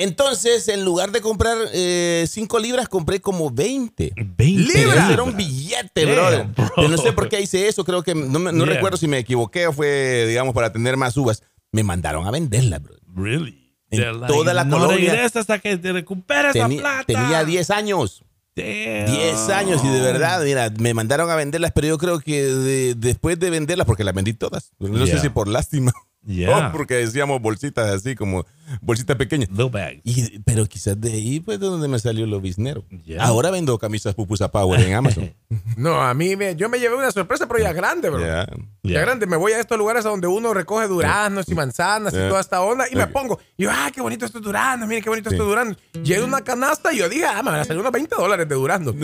Entonces, 0.04 0.68
en 0.70 0.86
lugar 0.86 1.12
de 1.12 1.22
comprar 1.22 1.58
5 1.74 2.60
libras, 2.60 2.88
compré 2.88 3.20
como 3.20 3.52
20. 3.52 4.14
20 4.16 4.72
Pero 4.74 4.88
¡Libras! 4.92 5.12
era 5.12 5.24
un 5.24 5.36
billete, 5.36 6.06
Damn, 6.06 6.16
brother. 6.16 6.48
bro. 6.48 6.70
Yo 6.84 6.88
no 6.90 6.98
sé 6.98 7.12
por 7.14 7.28
qué 7.30 7.42
hice 7.42 7.68
eso. 7.68 7.84
Creo 7.84 8.02
que 8.04 8.16
no, 8.16 8.40
Yeah. 8.40 8.66
recuerdo 8.66 8.98
si 8.98 9.08
me 9.08 9.18
equivoqué 9.20 9.68
o 9.68 9.74
fue, 9.74 10.26
digamos, 10.28 10.54
para 10.54 10.72
tener 10.72 10.96
más 10.98 11.16
uvas. 11.18 11.44
Me 11.72 11.84
mandaron 11.84 12.26
a 12.26 12.32
venderlas, 12.32 12.82
bro. 12.82 12.96
Really? 13.16 13.76
En 13.92 14.00
They're 14.02 14.20
toda 14.28 14.54
la 14.54 14.64
no 14.64 14.80
colonia. 14.80 15.26
hasta 15.26 15.60
que 15.60 15.78
te 15.78 15.92
recuperes 15.92 16.56
la 16.56 16.68
plata. 16.70 17.04
tenía 17.06 17.44
10 17.44 17.70
años. 17.70 18.24
Damn. 18.56 19.06
10 19.06 19.50
años 19.50 19.82
y 19.84 19.88
de 19.88 20.00
verdad, 20.02 20.44
mira, 20.44 20.70
me 20.80 20.94
mandaron 20.94 21.30
a 21.30 21.36
venderlas, 21.36 21.72
pero 21.74 21.88
yo 21.88 21.98
creo 21.98 22.20
que 22.20 22.44
de- 22.44 22.94
después 22.96 23.40
de 23.40 23.50
venderlas, 23.50 23.86
porque 23.88 24.04
las 24.04 24.14
vendí 24.14 24.34
todas, 24.34 24.72
no 24.80 25.06
sé 25.06 25.14
Yeah. 25.14 25.22
si 25.22 25.30
por 25.30 25.48
lástima 25.48 25.92
Yeah. 26.26 26.68
o 26.68 26.72
porque 26.72 26.96
decíamos 26.96 27.42
bolsitas 27.42 27.90
así 27.90 28.16
como 28.16 28.46
bolsitas 28.82 29.16
pequeñas. 29.16 29.50
Little 29.50 29.70
bag. 29.70 30.02
Y, 30.04 30.40
pero 30.40 30.66
quizás 30.66 31.00
de 31.00 31.12
ahí 31.14 31.40
fue 31.40 31.58
de 31.58 31.66
donde 31.66 31.88
me 31.88 31.98
salió 32.00 32.26
lo 32.26 32.42
biznero. 32.42 32.86
Yeah. 33.06 33.24
Ahora 33.24 33.52
vendo 33.52 33.78
camisas 33.80 34.16
pupusa 34.16 34.52
power 34.52 34.80
en 34.82 34.94
Amazon. 34.94 35.34
No, 35.78 36.02
a 36.02 36.14
mí 36.14 36.36
me, 36.36 36.56
yo 36.56 36.70
me 36.70 36.78
llevé 36.80 36.96
una 36.96 37.12
sorpresa, 37.12 37.48
pero 37.48 37.60
ya 37.62 37.74
grande, 37.74 38.10
bro. 38.10 38.20
Ya. 38.20 38.48
Ya 38.82 39.02
grande, 39.02 39.26
me 39.28 39.36
voy 39.36 39.52
a 39.52 39.60
estos 39.60 39.78
lugares 39.78 40.06
a 40.06 40.10
donde 40.10 40.28
uno 40.28 40.54
recoge 40.54 40.88
duraznos 40.88 41.50
y 41.50 41.54
manzanas 41.56 42.14
y 42.14 42.18
toda 42.30 42.40
esta 42.40 42.62
onda 42.62 42.86
y 42.90 42.96
me 42.96 43.08
pongo, 43.08 43.38
y 43.58 43.64
yo, 43.64 43.72
ah, 43.72 43.90
qué 43.94 44.00
bonito 44.02 44.26
estos 44.26 44.42
duraznos, 44.42 44.88
mire 44.88 45.02
qué 45.02 45.10
bonito 45.10 45.30
estos 45.30 45.46
duraznos. 45.46 45.78
Lleno 46.02 46.26
una 46.26 46.42
canasta 46.42 46.94
y 46.94 46.98
yo 46.98 47.10
dije, 47.10 47.26
ah, 47.26 47.44
me 47.44 47.52
van 47.52 47.60
a 47.60 47.66
salir 47.66 47.82
unos 47.82 47.92
20 47.92 48.16
dólares 48.16 48.48
de 48.48 48.56
duraznos. 48.56 48.96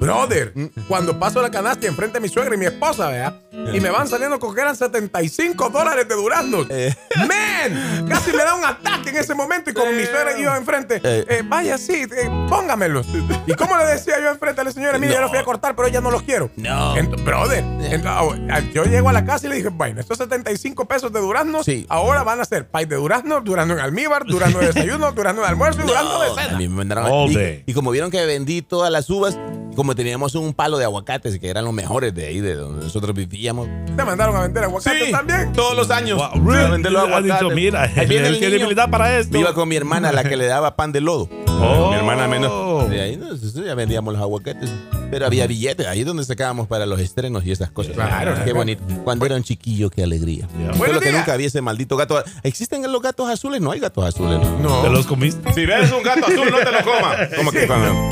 Brother, 0.00 0.52
cuando 0.88 1.18
paso 1.18 1.40
la 1.42 1.50
canasta 1.50 1.86
y 1.86 1.88
enfrente 1.88 2.18
a 2.18 2.20
mi 2.20 2.28
suegra 2.28 2.54
y 2.54 2.58
mi 2.58 2.66
esposa, 2.66 3.08
vea, 3.08 3.40
y 3.72 3.80
me 3.80 3.90
van 3.90 4.08
saliendo 4.08 4.38
con 4.40 4.54
que 4.54 4.62
eran 4.62 4.74
75 4.74 5.68
dólares 5.70 6.08
de 6.08 6.14
duraznos. 6.14 6.66
Eh. 6.70 6.94
¡Man! 7.16 8.08
Casi 8.08 8.32
me 8.32 8.38
da 8.42 8.54
un 8.54 8.64
ataque 8.64 9.10
en 9.10 9.16
ese 9.18 9.34
momento 9.34 9.70
y 9.70 9.74
como 9.74 9.92
mi 9.92 10.04
suegra 10.06 10.38
y 10.38 10.42
yo 10.42 10.54
enfrente, 10.56 11.00
Eh. 11.04 11.24
eh, 11.28 11.42
vaya, 11.44 11.78
sí, 11.78 12.02
eh, 12.16 12.46
póngamelos. 12.48 13.06
¿Y 13.46 13.54
cómo 13.54 13.76
le 13.76 13.84
decía 13.86 14.18
yo 14.20 14.30
enfrente 14.30 14.60
a 14.62 14.64
la 14.64 14.72
señora? 14.72 14.98
Mire, 14.98 15.12
yo 15.12 15.18
No. 15.18 15.22
los 15.22 15.30
fui 15.30 15.38
a 15.38 15.44
cortar, 15.44 15.76
pero 15.76 15.86
ella 15.88 16.00
no 16.00 16.10
los 16.10 16.22
quiero. 16.22 16.50
No. 16.56 16.96
Ent- 16.96 17.22
brother, 17.24 17.62
ent- 17.62 18.04
ah, 18.06 18.60
yo 18.72 18.84
llego 18.84 19.08
a 19.08 19.12
la 19.12 19.24
casa 19.30 19.46
y 19.46 19.50
le 19.50 19.56
dije, 19.56 19.68
bueno, 19.68 20.00
estos 20.00 20.18
75 20.18 20.84
pesos 20.86 21.12
de 21.12 21.20
durazno 21.20 21.62
Sí. 21.64 21.86
ahora 21.88 22.22
van 22.22 22.40
a 22.40 22.44
ser 22.44 22.68
pay 22.68 22.84
de 22.86 22.96
durazno, 22.96 23.40
durazno 23.40 23.74
en 23.74 23.80
almíbar, 23.80 24.24
durazno 24.26 24.58
de 24.60 24.66
desayuno, 24.68 25.12
durazno 25.12 25.42
de 25.42 25.48
almuerzo 25.48 25.80
y 25.82 25.86
durazno 25.86 26.20
de 26.20 26.28
No, 26.28 26.36
a 26.36 26.42
cena. 26.44 26.58
mí 26.58 26.68
me 26.68 26.74
mandaron 26.76 27.06
All 27.10 27.30
y, 27.30 27.34
day. 27.34 27.62
y 27.66 27.72
como 27.74 27.90
vieron 27.90 28.10
que 28.10 28.24
vendí 28.26 28.62
todas 28.62 28.90
las 28.92 29.08
uvas, 29.10 29.38
como 29.76 29.94
teníamos 29.94 30.34
un 30.34 30.52
palo 30.52 30.78
de 30.78 30.84
aguacates 30.84 31.38
que 31.38 31.48
eran 31.48 31.64
los 31.64 31.72
mejores 31.72 32.14
de 32.14 32.26
ahí, 32.26 32.40
de 32.40 32.54
donde 32.54 32.84
nosotros 32.84 33.14
vivíamos. 33.14 33.68
Te 33.96 34.04
mandaron 34.04 34.36
a 34.36 34.40
vender 34.42 34.64
aguacate 34.64 35.10
también. 35.10 35.52
todos 35.52 35.76
los 35.76 35.90
años. 35.90 36.18
Wow, 36.18 36.52
a 36.54 36.68
vender 36.70 36.92
los 36.92 37.02
Ha 37.02 37.20
dicho, 37.22 37.34
aguacates. 37.34 37.54
mira, 37.56 37.82
Ahí 37.96 38.06
viene 38.06 38.28
el 38.28 38.38
tiene 38.38 38.56
habilidad 38.56 38.90
para 38.90 39.18
esto. 39.18 39.32
Me 39.32 39.40
iba 39.40 39.54
con 39.54 39.68
mi 39.68 39.76
hermana, 39.76 40.12
la 40.12 40.24
que 40.24 40.36
le 40.36 40.46
daba 40.46 40.76
pan 40.76 40.92
de 40.92 41.00
lodo. 41.00 41.28
Oh. 41.62 41.90
Mi 41.90 41.96
hermana 41.96 42.26
menor. 42.26 42.88
De 42.88 43.02
ahí 43.02 43.16
no, 43.18 43.34
eso 43.34 43.62
ya 43.62 43.74
vendíamos 43.74 44.14
los 44.14 44.22
aguacates. 44.22 44.70
Pero 45.10 45.26
había 45.26 45.46
billetes, 45.46 45.86
ahí 45.86 46.00
es 46.00 46.06
donde 46.06 46.24
sacábamos 46.24 46.66
para 46.68 46.86
los 46.86 46.98
estrenos 47.00 47.44
y 47.44 47.50
esas 47.52 47.70
cosas. 47.70 47.92
Claro, 47.92 48.30
Qué 48.32 48.44
claro. 48.44 48.54
bonito. 48.54 48.82
Cuando 49.04 49.26
era 49.26 49.34
un 49.36 49.42
chiquillo, 49.42 49.90
qué 49.90 50.02
alegría. 50.02 50.48
Yeah. 50.58 50.72
Solo 50.72 51.00
que 51.00 51.12
nunca 51.12 51.34
había 51.34 51.48
ese 51.48 51.60
maldito 51.60 51.98
gato. 51.98 52.24
¿Existen 52.44 52.90
los 52.90 53.02
gatos 53.02 53.28
azules? 53.28 53.60
No 53.60 53.72
hay 53.72 53.80
gatos 53.80 54.06
azules. 54.06 54.38
¿no? 54.40 54.58
No. 54.58 54.80
¿Te 54.80 54.88
los 54.88 55.06
comiste? 55.06 55.52
Si 55.52 55.66
ves 55.66 55.92
un 55.92 56.02
gato 56.02 56.24
azul, 56.28 56.50
no 56.50 56.56
te 56.56 56.72
lo 56.72 56.82
comas. 56.82 57.28
¿Cómo 57.36 57.50
que 57.52 57.66
no? 57.66 58.10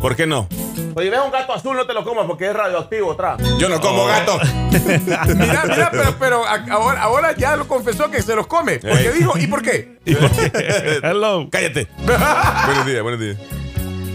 ¿Por 0.00 0.14
qué 0.14 0.28
no? 0.28 0.46
Oye, 0.94 1.10
ves 1.10 1.20
un 1.24 1.32
gato 1.32 1.52
azul, 1.52 1.76
no 1.76 1.86
te 1.86 1.94
lo 1.94 2.04
comas 2.04 2.26
porque 2.26 2.46
es 2.48 2.54
radioactivo 2.54 3.12
atrás. 3.12 3.40
Yo 3.58 3.68
no 3.68 3.80
como 3.80 4.06
gato. 4.06 4.38
Mira, 4.70 5.64
mira, 5.64 5.90
pero, 5.90 6.14
pero 6.18 6.44
ahora, 6.46 7.02
ahora 7.02 7.32
ya 7.32 7.56
lo 7.56 7.66
confesó 7.66 8.10
que 8.10 8.22
se 8.22 8.36
los 8.36 8.46
come. 8.46 8.78
Porque 8.78 9.12
dijo, 9.12 9.38
¿y 9.38 9.46
por 9.46 9.62
qué? 9.62 9.98
¿Y 10.04 10.14
por 10.14 10.30
qué? 10.30 10.52
Hello. 11.02 11.48
Cállate. 11.50 11.88
buenos 11.96 12.86
días, 12.86 13.02
buenos 13.02 13.20
días. 13.20 13.38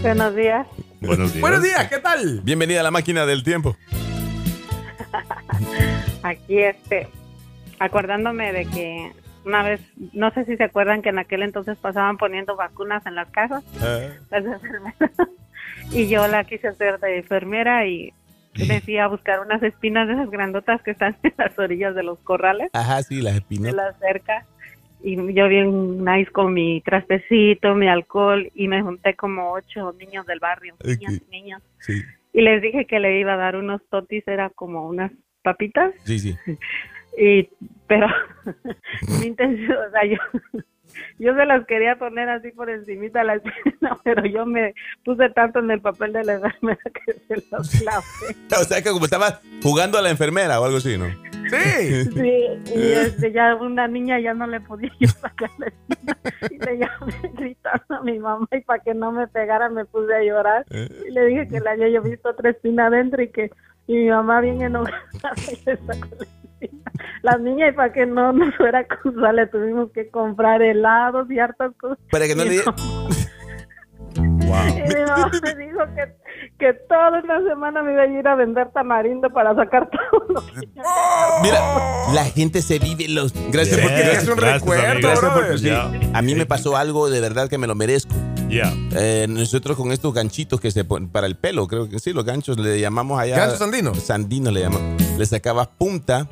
Buenos 0.02 0.34
días. 0.34 0.66
Buenos 1.00 1.32
días. 1.32 1.40
Buenos 1.40 1.62
días, 1.62 1.88
¿qué 1.88 1.98
tal? 1.98 2.40
Bienvenida 2.42 2.80
a 2.80 2.82
la 2.82 2.90
máquina 2.90 3.26
del 3.26 3.42
tiempo. 3.42 3.76
aquí 6.22 6.58
este 6.58 7.08
acordándome 7.78 8.52
de 8.52 8.66
que 8.66 9.12
una 9.44 9.62
vez 9.62 9.80
no 10.12 10.30
sé 10.32 10.44
si 10.44 10.56
se 10.56 10.64
acuerdan 10.64 11.02
que 11.02 11.08
en 11.08 11.18
aquel 11.18 11.42
entonces 11.42 11.78
pasaban 11.78 12.18
poniendo 12.18 12.56
vacunas 12.56 13.04
en 13.06 13.14
las 13.14 13.28
casas 13.30 13.64
las 14.30 14.44
enfermeras 14.44 15.10
y 15.92 16.08
yo 16.08 16.26
la 16.28 16.44
quise 16.44 16.68
hacer 16.68 16.98
de 17.00 17.18
enfermera 17.18 17.86
y 17.86 18.12
me 18.68 18.80
fui 18.80 18.98
a 18.98 19.06
buscar 19.06 19.40
unas 19.40 19.62
espinas 19.62 20.08
de 20.08 20.14
esas 20.14 20.30
grandotas 20.30 20.82
que 20.82 20.90
están 20.92 21.16
en 21.22 21.32
las 21.36 21.58
orillas 21.58 21.94
de 21.94 22.02
los 22.02 22.18
corrales. 22.20 22.70
Ajá, 22.72 23.02
sí, 23.02 23.20
las 23.20 23.34
de 23.34 23.38
espinas. 23.40 23.74
la 23.74 23.92
cerca. 23.98 24.46
Y 25.02 25.16
yo 25.32 25.48
bien 25.48 26.04
nice 26.04 26.30
con 26.30 26.52
mi 26.52 26.82
trastecito, 26.82 27.74
mi 27.74 27.88
alcohol 27.88 28.50
y 28.54 28.68
me 28.68 28.82
junté 28.82 29.14
como 29.14 29.52
ocho 29.52 29.94
niños 29.98 30.26
del 30.26 30.40
barrio, 30.40 30.74
niñas 30.84 31.22
y 31.26 31.30
niños. 31.30 31.62
Sí, 31.78 32.02
y 32.32 32.42
les 32.42 32.62
dije 32.62 32.86
que 32.86 33.00
le 33.00 33.18
iba 33.18 33.34
a 33.34 33.38
dar 33.38 33.56
unos 33.56 33.80
totis, 33.88 34.26
era 34.28 34.50
como 34.50 34.86
unas 34.86 35.10
papitas. 35.42 35.92
Sí, 36.04 36.18
sí. 36.18 36.36
y 37.18 37.48
pero 37.86 38.06
mi 39.20 39.26
intención, 39.26 39.76
o 39.76 39.90
sea, 39.90 40.04
yo 40.04 40.18
yo 41.18 41.34
se 41.34 41.44
las 41.46 41.66
quería 41.66 41.96
poner 41.96 42.28
así 42.28 42.50
por 42.52 42.70
encimita 42.70 43.20
de 43.20 43.24
la 43.24 43.34
esquina, 43.34 43.98
pero 44.04 44.24
yo 44.26 44.46
me 44.46 44.74
puse 45.04 45.30
tanto 45.30 45.58
en 45.58 45.70
el 45.70 45.80
papel 45.80 46.12
de 46.12 46.24
la 46.24 46.34
enfermera 46.34 46.80
que 47.06 47.12
se 47.12 47.44
los 47.50 47.70
clavé. 47.70 48.04
O 48.60 48.64
sea 48.64 48.82
que 48.82 48.90
como 48.90 49.04
estaba 49.04 49.40
jugando 49.62 49.98
a 49.98 50.02
la 50.02 50.10
enfermera 50.10 50.60
o 50.60 50.64
algo 50.64 50.78
así, 50.78 50.96
¿no? 50.98 51.06
Sí. 51.48 52.10
Sí, 52.20 52.72
y 52.74 52.92
este, 52.92 53.32
ya 53.32 53.54
una 53.54 53.88
niña 53.88 54.20
ya 54.20 54.34
no 54.34 54.46
le 54.46 54.60
podía 54.60 54.90
yo 54.98 55.08
sacar 55.08 55.50
la 55.58 55.66
espina 55.66 56.16
y 56.50 56.58
le 56.58 56.78
llamé 56.78 57.14
gritando 57.34 57.94
a 57.96 58.02
mi 58.02 58.18
mamá 58.18 58.46
y 58.52 58.60
para 58.60 58.82
que 58.82 58.94
no 58.94 59.10
me 59.10 59.26
pegara 59.26 59.68
me 59.68 59.84
puse 59.84 60.14
a 60.14 60.22
llorar 60.22 60.66
y 60.70 61.10
le 61.10 61.26
dije 61.26 61.48
que 61.48 61.60
le 61.60 61.70
había 61.70 61.88
yo 61.88 62.02
visto 62.02 62.28
otra 62.28 62.50
espina 62.50 62.86
adentro 62.86 63.22
y 63.22 63.28
que 63.28 63.50
y 63.86 63.94
mi 63.94 64.08
mamá 64.10 64.40
bien 64.40 64.60
enojada 64.60 65.00
y 65.50 65.64
le 65.64 65.76
sacó 65.78 66.08
la. 66.18 66.39
Las 67.22 67.40
niñas 67.40 67.70
y 67.72 67.76
para 67.76 67.92
que 67.92 68.06
no 68.06 68.32
nos 68.32 68.54
fuera 68.56 68.78
a 68.78 68.82
acusar 68.82 69.34
le 69.34 69.46
tuvimos 69.46 69.90
que 69.92 70.08
comprar 70.10 70.62
helados 70.62 71.30
y 71.30 71.38
hartas 71.38 71.72
cosas. 71.80 71.98
Para 72.10 72.26
que 72.26 72.34
no 72.34 72.44
Y 72.44 72.48
le... 72.50 72.56
no- 72.64 72.74
Y 74.16 74.22
mi 74.22 75.00
mamá 75.06 75.30
me 75.44 75.54
dijo 75.64 75.78
que, 75.94 76.12
que 76.58 76.72
toda 76.88 77.20
una 77.22 77.48
semana 77.48 77.82
me 77.82 77.92
iba 77.92 78.02
a 78.02 78.06
ir 78.06 78.26
a 78.26 78.34
vender 78.34 78.68
tamarindo 78.72 79.30
para 79.30 79.54
sacar 79.54 79.88
todo 79.88 80.26
lo 80.28 80.40
que 80.46 80.66
Mira, 81.42 81.60
la 82.12 82.24
gente 82.24 82.60
se 82.60 82.78
vive 82.80 83.06
los... 83.08 83.32
Gracias 83.52 83.78
Yeah. 83.78 83.82
porque... 83.86 84.00
Es 84.12 84.28
un 84.28 84.36
Gracias, 84.36 84.60
recuerdo. 84.62 85.38
Gracias 85.38 85.60
sí. 85.60 85.66
Ya. 85.68 85.90
A 86.12 86.22
mí 86.22 86.34
me 86.34 86.46
pasó 86.46 86.76
algo 86.76 87.08
de 87.08 87.20
verdad 87.20 87.48
que 87.48 87.58
me 87.58 87.68
lo 87.68 87.74
merezco. 87.76 88.12
Yeah. 88.48 88.72
Eh, 88.96 89.26
nosotros 89.28 89.76
con 89.76 89.92
estos 89.92 90.12
ganchitos 90.12 90.60
que 90.60 90.72
se 90.72 90.84
ponen 90.84 91.08
para 91.08 91.28
el 91.28 91.36
pelo, 91.36 91.68
creo 91.68 91.88
que 91.88 92.00
sí, 92.00 92.12
los 92.12 92.24
ganchos 92.24 92.58
le 92.58 92.80
llamamos 92.80 93.20
allá. 93.20 93.36
¿Ganchos 93.36 93.62
andinos? 93.62 94.02
Sandinos 94.02 94.52
le 94.52 94.62
llamamos. 94.62 95.00
Le 95.16 95.24
sacabas 95.26 95.68
punta 95.68 96.26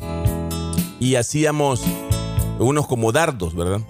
y 1.01 1.15
hacíamos 1.15 1.83
unos 2.59 2.87
como 2.87 3.13
dardos, 3.13 3.55
¿verdad? 3.55 3.81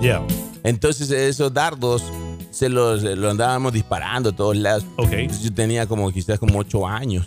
Yeah. 0.00 0.22
Entonces 0.62 1.10
esos 1.10 1.52
dardos 1.52 2.04
se 2.50 2.68
los, 2.68 3.02
los 3.02 3.30
andábamos 3.30 3.72
disparando 3.72 4.30
a 4.30 4.32
todos 4.32 4.56
lados. 4.56 4.84
Ok. 4.96 5.12
Entonces, 5.12 5.44
yo 5.44 5.54
tenía 5.54 5.86
como 5.86 6.10
quizás 6.10 6.38
como 6.38 6.58
ocho 6.58 6.86
años. 6.86 7.26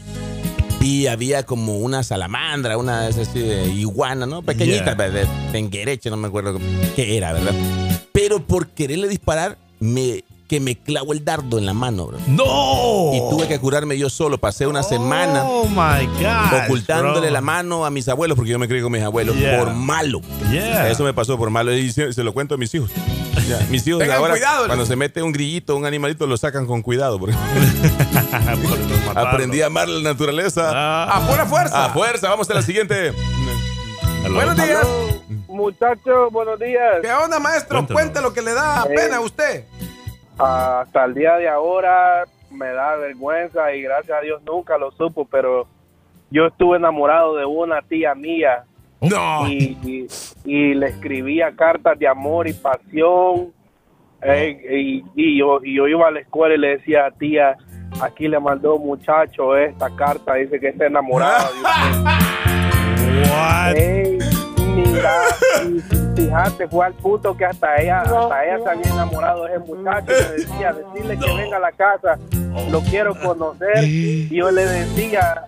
Y 0.81 1.05
había 1.07 1.43
como 1.43 1.77
una 1.77 2.01
salamandra, 2.03 2.75
una 2.77 3.03
de 3.03 3.11
esas 3.11 3.29
así 3.29 3.39
de 3.39 3.67
iguana, 3.67 4.25
¿no? 4.25 4.41
Pequeñita, 4.41 4.95
Yeah. 4.95 5.27
Tenguereche, 5.51 6.09
no 6.09 6.17
me 6.17 6.27
acuerdo 6.27 6.59
qué 6.95 7.17
era, 7.17 7.33
¿verdad? 7.33 7.53
Pero 8.11 8.45
por 8.45 8.69
quererle 8.69 9.07
disparar, 9.07 9.57
me 9.79 10.23
que 10.51 10.59
me 10.59 10.75
clavó 10.77 11.13
el 11.13 11.23
dardo 11.23 11.57
en 11.59 11.65
la 11.65 11.73
mano, 11.73 12.07
bro. 12.07 12.17
¡No! 12.27 13.13
Y 13.13 13.19
tuve 13.29 13.47
que 13.47 13.57
curarme 13.57 13.97
yo 13.97 14.09
solo. 14.09 14.37
Pasé 14.37 14.67
una 14.67 14.83
semana 14.83 15.45
Oh 15.45 15.65
my 15.65 16.05
God. 16.21 16.65
ocultándole 16.65 17.31
la 17.31 17.39
mano 17.39 17.85
a 17.85 17.89
mis 17.89 18.09
abuelos, 18.09 18.35
porque 18.35 18.51
yo 18.51 18.59
me 18.59 18.67
crié 18.67 18.81
con 18.83 18.91
mis 18.91 19.01
abuelos, 19.01 19.37
Yeah. 19.37 19.59
por 19.59 19.73
malo. 19.73 20.19
Yeah. 20.51 20.89
Eso 20.89 21.05
me 21.05 21.13
pasó 21.13 21.37
por 21.37 21.49
malo 21.51 21.73
y 21.73 21.89
se, 21.93 22.11
se 22.11 22.21
lo 22.25 22.33
cuento 22.33 22.55
a 22.55 22.57
mis 22.57 22.75
hijos. 22.75 22.91
Ya, 23.47 23.65
mis 23.69 23.87
hijos 23.87 23.99
Tengan 24.01 24.17
ahora, 24.17 24.33
cuidado. 24.33 24.65
cuando 24.67 24.85
se 24.85 24.97
mete 24.97 25.23
un 25.23 25.31
grillito, 25.31 25.77
un 25.77 25.85
animalito, 25.85 26.27
lo 26.27 26.35
sacan 26.35 26.65
con 26.65 26.81
cuidado. 26.81 27.17
porque 27.17 27.33
aprendí 29.15 29.61
a 29.61 29.67
amar 29.67 29.87
la 29.87 30.01
naturaleza. 30.11 30.69
Ah, 30.73 31.15
A 31.17 31.27
pura 31.29 31.45
fuerza. 31.45 31.85
A 31.85 31.89
fuerza, 31.91 32.27
vamos 32.29 32.49
a 32.49 32.55
la 32.55 32.61
siguiente. 32.61 33.13
Buenos 34.29 34.55
días. 34.57 34.85
Muchachos, 35.47 36.31
buenos 36.31 36.59
días. 36.59 36.97
¿Qué 37.01 37.11
onda, 37.11 37.39
maestro? 37.39 37.77
Cuéntanos. 37.87 38.01
Cuente 38.01 38.21
lo 38.21 38.33
que 38.33 38.41
le 38.41 38.53
da 38.53 38.85
Eh. 38.89 38.93
pena 38.95 39.17
a 39.17 39.21
usted. 39.21 39.63
Hasta 40.37 41.05
el 41.05 41.13
día 41.13 41.35
de 41.37 41.47
ahora 41.47 42.25
me 42.49 42.67
da 42.69 42.95
vergüenza 42.95 43.73
y 43.73 43.81
gracias 43.83 44.17
a 44.17 44.21
Dios 44.21 44.41
nunca 44.43 44.77
lo 44.77 44.91
supo, 44.91 45.25
pero 45.25 45.67
yo 46.29 46.47
estuve 46.47 46.77
enamorado 46.77 47.35
de 47.35 47.45
una 47.45 47.81
tía 47.81 48.15
mía 48.15 48.63
No. 49.01 49.47
y, 49.47 49.77
y- 49.83 50.07
y 50.45 50.73
le 50.73 50.87
escribía 50.87 51.51
cartas 51.55 51.97
de 51.99 52.07
amor 52.07 52.47
y 52.47 52.53
pasión. 52.53 53.53
eh, 54.23 54.57
y, 54.71 55.03
y 55.15 55.39
yo, 55.39 55.59
y 55.63 55.75
yo 55.75 55.87
iba 55.87 56.07
a 56.07 56.11
la 56.11 56.19
escuela 56.19 56.53
y 56.55 56.57
le 56.59 56.77
decía, 56.77 57.09
tía, 57.17 57.55
aquí 58.01 58.27
le 58.27 58.39
mandó 58.39 58.75
un 58.75 58.85
muchacho 58.87 59.57
esta 59.57 59.89
carta, 59.95 60.35
dice 60.35 60.59
que 60.59 60.69
está 60.69 60.85
enamorado. 60.87 61.49
What? 63.31 64.20
Mira, 64.91 65.13
y 66.17 66.21
fíjate, 66.21 66.67
fue 66.67 66.85
al 66.85 66.93
punto 66.93 67.35
que 67.35 67.45
hasta 67.45 67.81
ella, 67.81 68.01
hasta 68.01 68.45
ella 68.45 68.63
se 68.63 68.69
había 68.69 68.91
enamorado 68.93 69.45
de 69.45 69.55
ese 69.55 69.59
muchacho. 69.59 70.11
Le 70.11 70.31
decía, 70.31 70.73
decirle 70.73 71.17
que 71.17 71.33
venga 71.33 71.57
a 71.57 71.59
la 71.59 71.71
casa, 71.71 72.19
lo 72.69 72.81
quiero 72.81 73.15
conocer. 73.15 73.83
Y 73.83 74.29
yo 74.29 74.51
le 74.51 74.65
decía 74.65 75.45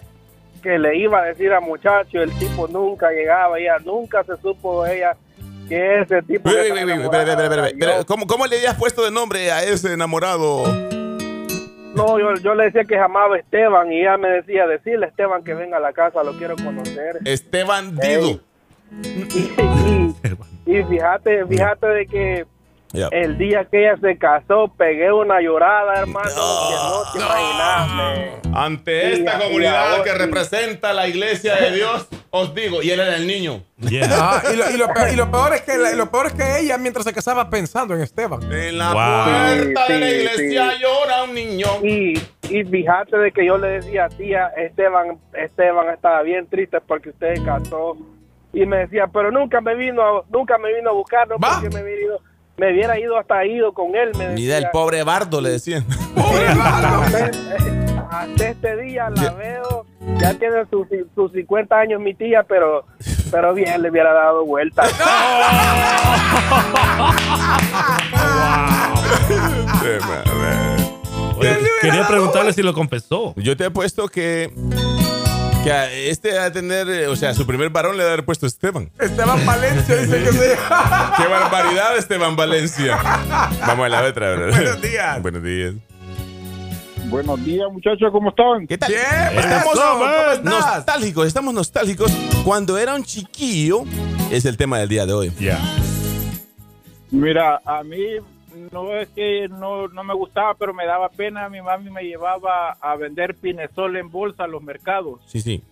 que 0.62 0.80
le 0.80 0.98
iba 0.98 1.20
a 1.20 1.26
decir 1.26 1.52
al 1.52 1.62
muchacho, 1.62 2.22
el 2.22 2.32
tipo 2.40 2.68
nunca 2.68 3.12
llegaba, 3.12 3.60
ella 3.60 3.78
nunca 3.84 4.24
se 4.24 4.38
supo 4.38 4.84
de 4.84 4.98
ella 4.98 5.18
que 5.68 6.02
ese 6.02 6.22
tipo. 6.24 6.50
Uy, 6.50 6.72
uy, 6.72 6.84
uy. 6.84 8.06
¿Cómo, 8.06 8.28
¿Cómo 8.28 8.48
le 8.48 8.58
habías 8.58 8.76
puesto 8.76 9.04
de 9.04 9.12
nombre 9.12 9.52
a 9.52 9.64
ese 9.64 9.94
enamorado? 9.94 10.64
No, 11.96 12.20
yo, 12.20 12.34
yo 12.42 12.56
le 12.56 12.66
decía 12.66 12.86
que 12.86 12.96
llamaba 12.96 13.36
a 13.36 13.40
Esteban 13.40 13.92
y 13.92 14.00
ella 14.02 14.18
me 14.18 14.28
decía, 14.30 14.66
decirle 14.66 15.06
a 15.06 15.10
Esteban 15.10 15.44
que 15.44 15.54
venga 15.54 15.78
a 15.78 15.80
la 15.80 15.94
casa, 15.94 16.24
lo 16.24 16.34
quiero 16.34 16.56
conocer. 16.56 17.20
Esteban 17.26 17.96
Dido. 17.98 18.40
Y, 19.02 19.08
y- 20.66 20.78
y 20.80 20.84
fíjate, 20.86 21.46
fíjate 21.48 21.88
de 21.88 22.08
que 22.08 22.46
el 23.12 23.38
día 23.40 23.66
que 23.66 23.82
ella 23.82 23.98
se 24.00 24.18
casó, 24.18 24.68
pegué 24.78 25.12
una 25.12 25.42
llorada, 25.42 25.96
hermano, 26.02 26.30
que 27.12 27.20
no 27.20 27.28
te. 27.28 28.50
Ante 28.56 29.14
esta 29.14 29.38
y 29.38 29.42
comunidad 29.48 29.92
ahora 29.92 30.04
que 30.04 30.14
representa 30.14 30.94
la 30.94 31.08
iglesia 31.08 31.56
de 31.56 31.72
Dios, 31.72 32.08
os 32.30 32.54
digo, 32.54 32.84
y 32.84 32.92
él 32.92 33.00
era 33.00 33.16
el 33.16 33.26
niño. 33.26 33.64
Yeah. 33.80 34.08
Ah, 34.12 34.44
y, 34.54 34.56
lo, 34.56 34.70
y 34.70 34.78
lo 34.78 34.88
peor, 34.94 35.10
y 35.12 35.16
lo 35.16 35.32
peor 35.32 35.54
es 35.56 35.62
que 35.62 35.76
la- 35.78 35.92
lo 35.94 36.12
peor 36.12 36.28
es 36.28 36.34
que 36.34 36.60
ella 36.60 36.78
mientras 36.78 37.04
se 37.06 37.14
casaba 37.14 37.50
pensando 37.50 37.96
en 37.96 38.02
Esteban. 38.02 38.44
En 38.52 38.78
la 38.78 38.94
Wow. 38.94 39.64
puerta 39.74 39.88
de 39.94 40.00
la 40.00 40.10
iglesia 40.10 40.72
sí. 40.72 40.78
llora 40.84 41.24
un 41.24 41.34
niño. 41.34 41.68
Y, 41.84 42.14
y 42.50 42.64
fíjate 42.64 43.18
de 43.18 43.32
que 43.32 43.44
yo 43.46 43.58
le 43.58 43.68
decía, 43.70 44.08
tía, 44.10 44.48
Esteban, 44.56 45.18
Esteban 45.34 45.90
estaba 45.90 46.22
bien 46.22 46.46
triste 46.48 46.80
porque 46.82 47.10
usted 47.10 47.36
se 47.38 47.44
casó. 47.44 47.98
Y 48.54 48.66
me 48.68 48.78
decía, 48.78 49.08
pero 49.08 49.32
nunca 49.32 49.60
me 49.62 49.74
vino, 49.76 50.02
a- 50.02 50.24
nunca 50.32 50.58
me 50.60 50.74
vino 50.76 50.92
a 50.92 50.94
buscar, 50.94 51.28
no 51.28 51.38
Va. 51.40 51.60
porque 51.60 51.76
me 51.76 51.82
hubiera 51.84 52.02
ido, 52.02 52.20
me 52.58 52.72
hubiera 52.72 53.00
ido 53.00 53.18
hasta 53.18 53.44
ido 53.46 53.74
con 53.74 53.96
él. 53.96 54.12
Me 54.18 54.30
Mira 54.30 54.58
el 54.58 54.64
decía. 54.64 54.72
pobre 54.72 55.04
Bardo, 55.04 55.42
le 55.42 55.50
decían. 55.50 55.84
hasta, 56.16 57.32
hasta 58.12 58.48
este 58.48 58.78
día 58.78 59.10
la 59.10 59.32
veo, 59.34 59.86
ya 60.20 60.34
tiene 60.38 60.64
sus, 60.70 60.88
sus 61.16 61.32
50 61.32 61.76
años 61.76 62.00
mi 62.00 62.14
tía, 62.14 62.44
pero 62.48 62.86
pero 63.32 63.56
bien 63.56 63.82
le 63.82 63.90
hubiera 63.90 64.14
dado 64.14 64.46
vuelta. 64.46 64.84
Oye, 71.38 71.58
quería 71.82 72.08
preguntarle 72.08 72.54
si 72.54 72.62
lo 72.62 72.74
confesó. 72.74 73.34
Yo 73.38 73.58
te 73.58 73.66
he 73.66 73.72
puesto 73.72 74.08
que, 74.08 74.52
que 75.64 75.72
a 75.72 75.92
este 75.92 76.38
va 76.38 76.46
a 76.46 76.52
tener, 76.52 76.90
eh, 76.90 77.08
o 77.08 77.16
sea, 77.16 77.34
su 77.34 77.48
primer 77.48 77.70
varón 77.70 77.96
le 77.96 78.04
va 78.04 78.10
a 78.10 78.14
haber 78.14 78.26
puesto 78.26 78.46
Esteban. 78.46 78.92
Esteban 79.00 79.46
Valencia 79.46 79.96
dice 79.96 80.24
que 80.24 80.32
se 80.32 80.50
¡Qué 81.18 81.28
barbaridad, 81.28 81.98
Esteban 81.98 82.36
Valencia! 82.36 82.98
Vamos 83.62 83.86
a 83.86 83.90
la 83.90 84.04
otra, 84.04 84.30
¿verdad? 84.30 84.58
Buenos 84.58 84.82
días. 84.82 85.22
Buenos 85.22 85.44
días. 85.44 85.74
Buenos 87.06 87.46
días, 87.46 87.68
muchachos, 87.72 88.12
¿cómo 88.12 88.30
están? 88.30 88.68
¿Qué 88.68 88.78
tal? 88.78 88.90
Bien, 88.90 89.04
Estamos 89.38 89.74
eso, 89.74 89.90
¿cómo 89.92 90.06
estás? 90.06 90.44
nostálgicos, 90.44 91.28
estamos 91.28 91.54
nostálgicos. 91.54 92.12
Cuando 92.44 92.78
era 92.78 92.96
un 92.96 93.04
chiquillo, 93.04 93.84
es 94.32 94.46
el 94.46 94.58
tema 94.58 94.80
del 94.80 94.90
día 94.90 95.06
de 95.06 95.14
hoy. 95.14 95.30
Yeah. 95.40 95.60
Mira, 97.12 97.62
a 97.66 97.84
mí 97.84 98.00
no 98.72 98.96
es 98.96 99.10
que 99.10 99.48
no, 99.50 99.88
no 99.88 100.04
me 100.04 100.14
gustaba, 100.14 100.54
pero 100.56 100.74
me 100.74 100.86
daba 100.86 101.10
pena. 101.10 101.50
Mi 101.50 101.62
mami 101.62 101.90
me 101.90 102.04
llevaba 102.04 102.72
a 102.72 102.96
vender 102.96 103.36
pinesol 103.36 103.96
en 103.98 104.10
bolsa 104.10 104.44
a 104.44 104.48
los 104.48 104.62
mercados. 104.62 105.22
Sí, 105.26 105.42
sí. 105.42 105.64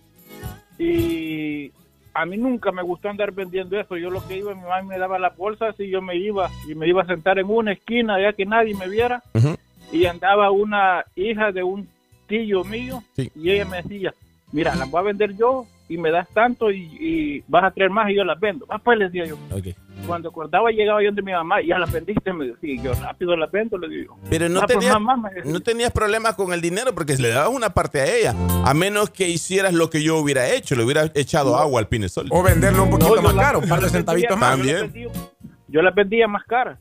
Y 0.78 1.72
a 2.14 2.26
mí 2.26 2.36
nunca 2.36 2.72
me 2.72 2.82
gustó 2.82 3.08
andar 3.08 3.32
vendiendo 3.32 3.78
eso. 3.78 3.96
Yo 3.96 4.10
lo 4.10 4.26
que 4.26 4.38
iba, 4.38 4.54
mi 4.54 4.62
mami 4.62 4.88
me 4.88 4.98
daba 4.98 5.18
las 5.18 5.36
bolsas 5.36 5.78
y 5.78 5.90
yo 5.90 6.02
me 6.02 6.16
iba. 6.16 6.50
Y 6.68 6.74
me 6.74 6.88
iba 6.88 7.02
a 7.02 7.06
sentar 7.06 7.38
en 7.38 7.48
una 7.48 7.72
esquina 7.72 8.20
ya 8.20 8.32
que 8.32 8.46
nadie 8.46 8.74
me 8.74 8.88
viera. 8.88 9.22
Y 9.92 10.06
andaba 10.06 10.50
una 10.50 11.04
hija 11.14 11.52
de 11.52 11.62
un 11.62 11.88
tío 12.26 12.64
mío. 12.64 13.02
Sí. 13.14 13.30
Y 13.34 13.50
ella 13.50 13.64
me 13.64 13.82
decía, 13.82 14.14
mira, 14.52 14.74
las 14.74 14.90
voy 14.90 15.00
a 15.00 15.04
vender 15.04 15.36
yo 15.36 15.66
y 15.88 15.98
me 15.98 16.10
das 16.10 16.28
tanto 16.30 16.70
y, 16.70 16.88
y 16.98 17.44
vas 17.48 17.64
a 17.64 17.70
traer 17.70 17.90
más 17.90 18.08
y 18.10 18.14
yo 18.14 18.24
las 18.24 18.40
vendo. 18.40 18.64
Ah, 18.68 18.78
pues 18.78 18.98
le 18.98 19.04
decía 19.08 19.26
yo. 19.26 19.36
Cuando 20.06 20.30
acordaba 20.30 20.70
llegaba 20.70 21.00
yo 21.00 21.06
donde 21.08 21.22
mi 21.22 21.32
mamá, 21.32 21.56
ya 21.62 21.78
las 21.78 21.92
vendiste, 21.92 22.32
me 22.32 22.46
decía, 22.46 22.82
yo 22.82 22.92
rápido 22.94 23.36
las 23.36 23.50
vendo, 23.52 23.78
le 23.78 23.88
digo. 23.88 24.18
Pero 24.28 24.48
no 24.48 24.60
Ah, 24.60 24.64
pues, 24.66 24.78
tenías, 24.78 25.00
mamá, 25.00 25.30
no 25.44 25.60
tenías 25.60 25.92
problemas 25.92 26.34
con 26.34 26.52
el 26.52 26.60
dinero 26.60 26.92
porque 26.94 27.14
le 27.16 27.28
dabas 27.28 27.50
una 27.54 27.70
parte 27.70 28.00
a 28.00 28.06
ella. 28.06 28.34
A 28.64 28.74
menos 28.74 29.10
que 29.10 29.28
hicieras 29.28 29.72
lo 29.72 29.90
que 29.90 30.02
yo 30.02 30.18
hubiera 30.18 30.48
hecho, 30.50 30.74
le 30.74 30.82
hubiera 30.84 31.04
echado 31.14 31.56
agua 31.56 31.78
al 31.80 31.88
pinesol. 31.88 32.26
O 32.30 32.42
venderlo 32.42 32.82
un 32.84 32.90
poquito 32.90 33.14
No, 33.16 33.22
más 33.22 33.34
la- 33.34 33.42
caro, 33.42 33.58
un 33.60 33.68
par 33.68 33.80
de 33.80 33.88
centavitos 33.90 34.36
más. 34.36 34.56
También. 34.56 34.76
Yo 34.76 34.82
las 34.82 34.92
vendía, 34.92 35.12
yo 35.68 35.82
las 35.82 35.94
vendía 35.94 36.26
más 36.28 36.44
caras. 36.46 36.78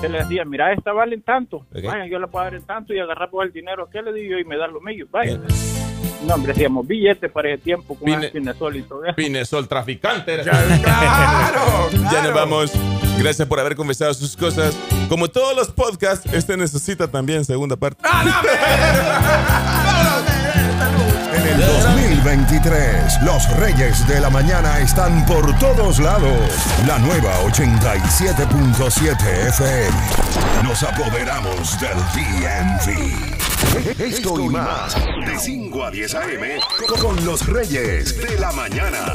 Se 0.00 0.08
le 0.08 0.18
decía, 0.18 0.44
mira, 0.46 0.72
esta 0.72 0.92
vale 0.92 1.16
en 1.16 1.22
tanto. 1.22 1.66
Vaya, 1.72 2.06
yo 2.06 2.18
la 2.18 2.26
puedo 2.28 2.44
dar 2.44 2.54
en 2.54 2.62
tanto 2.62 2.94
y 2.94 2.98
agarramos 3.00 3.44
el 3.44 3.52
dinero 3.52 3.88
que 3.90 4.00
le 4.00 4.12
digo 4.14 4.38
y 4.38 4.44
me 4.44 4.56
da 4.56 4.66
lo 4.66 4.80
mío. 4.80 5.06
Vaya. 5.10 5.36
Bien. 5.36 5.89
No, 6.26 6.34
hombre, 6.34 6.52
hacíamos 6.52 6.86
billetes 6.86 7.30
para 7.32 7.48
ese 7.50 7.62
tiempo 7.62 7.94
con 7.94 8.04
Pine- 8.06 8.26
el 8.26 8.32
pinesol 8.32 8.76
y 8.76 8.82
todo 8.82 9.04
eso. 9.04 9.14
Pinesol 9.16 9.66
traficante. 9.66 10.34
eres. 10.34 10.46
Claro, 10.46 10.68
Ya 11.92 11.98
nos 12.00 12.10
claro. 12.12 12.34
vamos. 12.34 12.70
Gracias 13.18 13.46
por 13.48 13.58
haber 13.60 13.74
conversado 13.76 14.12
sus 14.14 14.36
cosas. 14.36 14.74
Como 15.08 15.28
todos 15.28 15.54
los 15.56 15.68
podcasts, 15.70 16.30
este 16.32 16.56
necesita 16.56 17.08
también 17.08 17.44
segunda 17.44 17.76
parte. 17.76 18.02
En 21.34 21.46
el 21.46 21.60
2023, 21.60 23.22
los 23.24 23.56
Reyes 23.56 24.06
de 24.08 24.20
la 24.20 24.30
Mañana 24.30 24.78
están 24.80 25.24
por 25.26 25.56
todos 25.58 25.98
lados. 25.98 26.38
La 26.86 26.98
nueva 26.98 27.32
87.7 27.44 29.48
FM. 29.48 29.90
Nos 30.64 30.82
apoderamos 30.82 31.78
del 31.80 31.96
DMV. 32.14 33.39
Esto 33.98 34.40
y 34.40 34.48
más. 34.48 34.94
De 34.94 35.38
5 35.38 35.84
a 35.84 35.90
10 35.90 36.14
AM. 36.14 36.60
Con 37.00 37.24
los 37.24 37.46
Reyes 37.46 38.16
de 38.20 38.38
la 38.38 38.52
Mañana. 38.52 39.14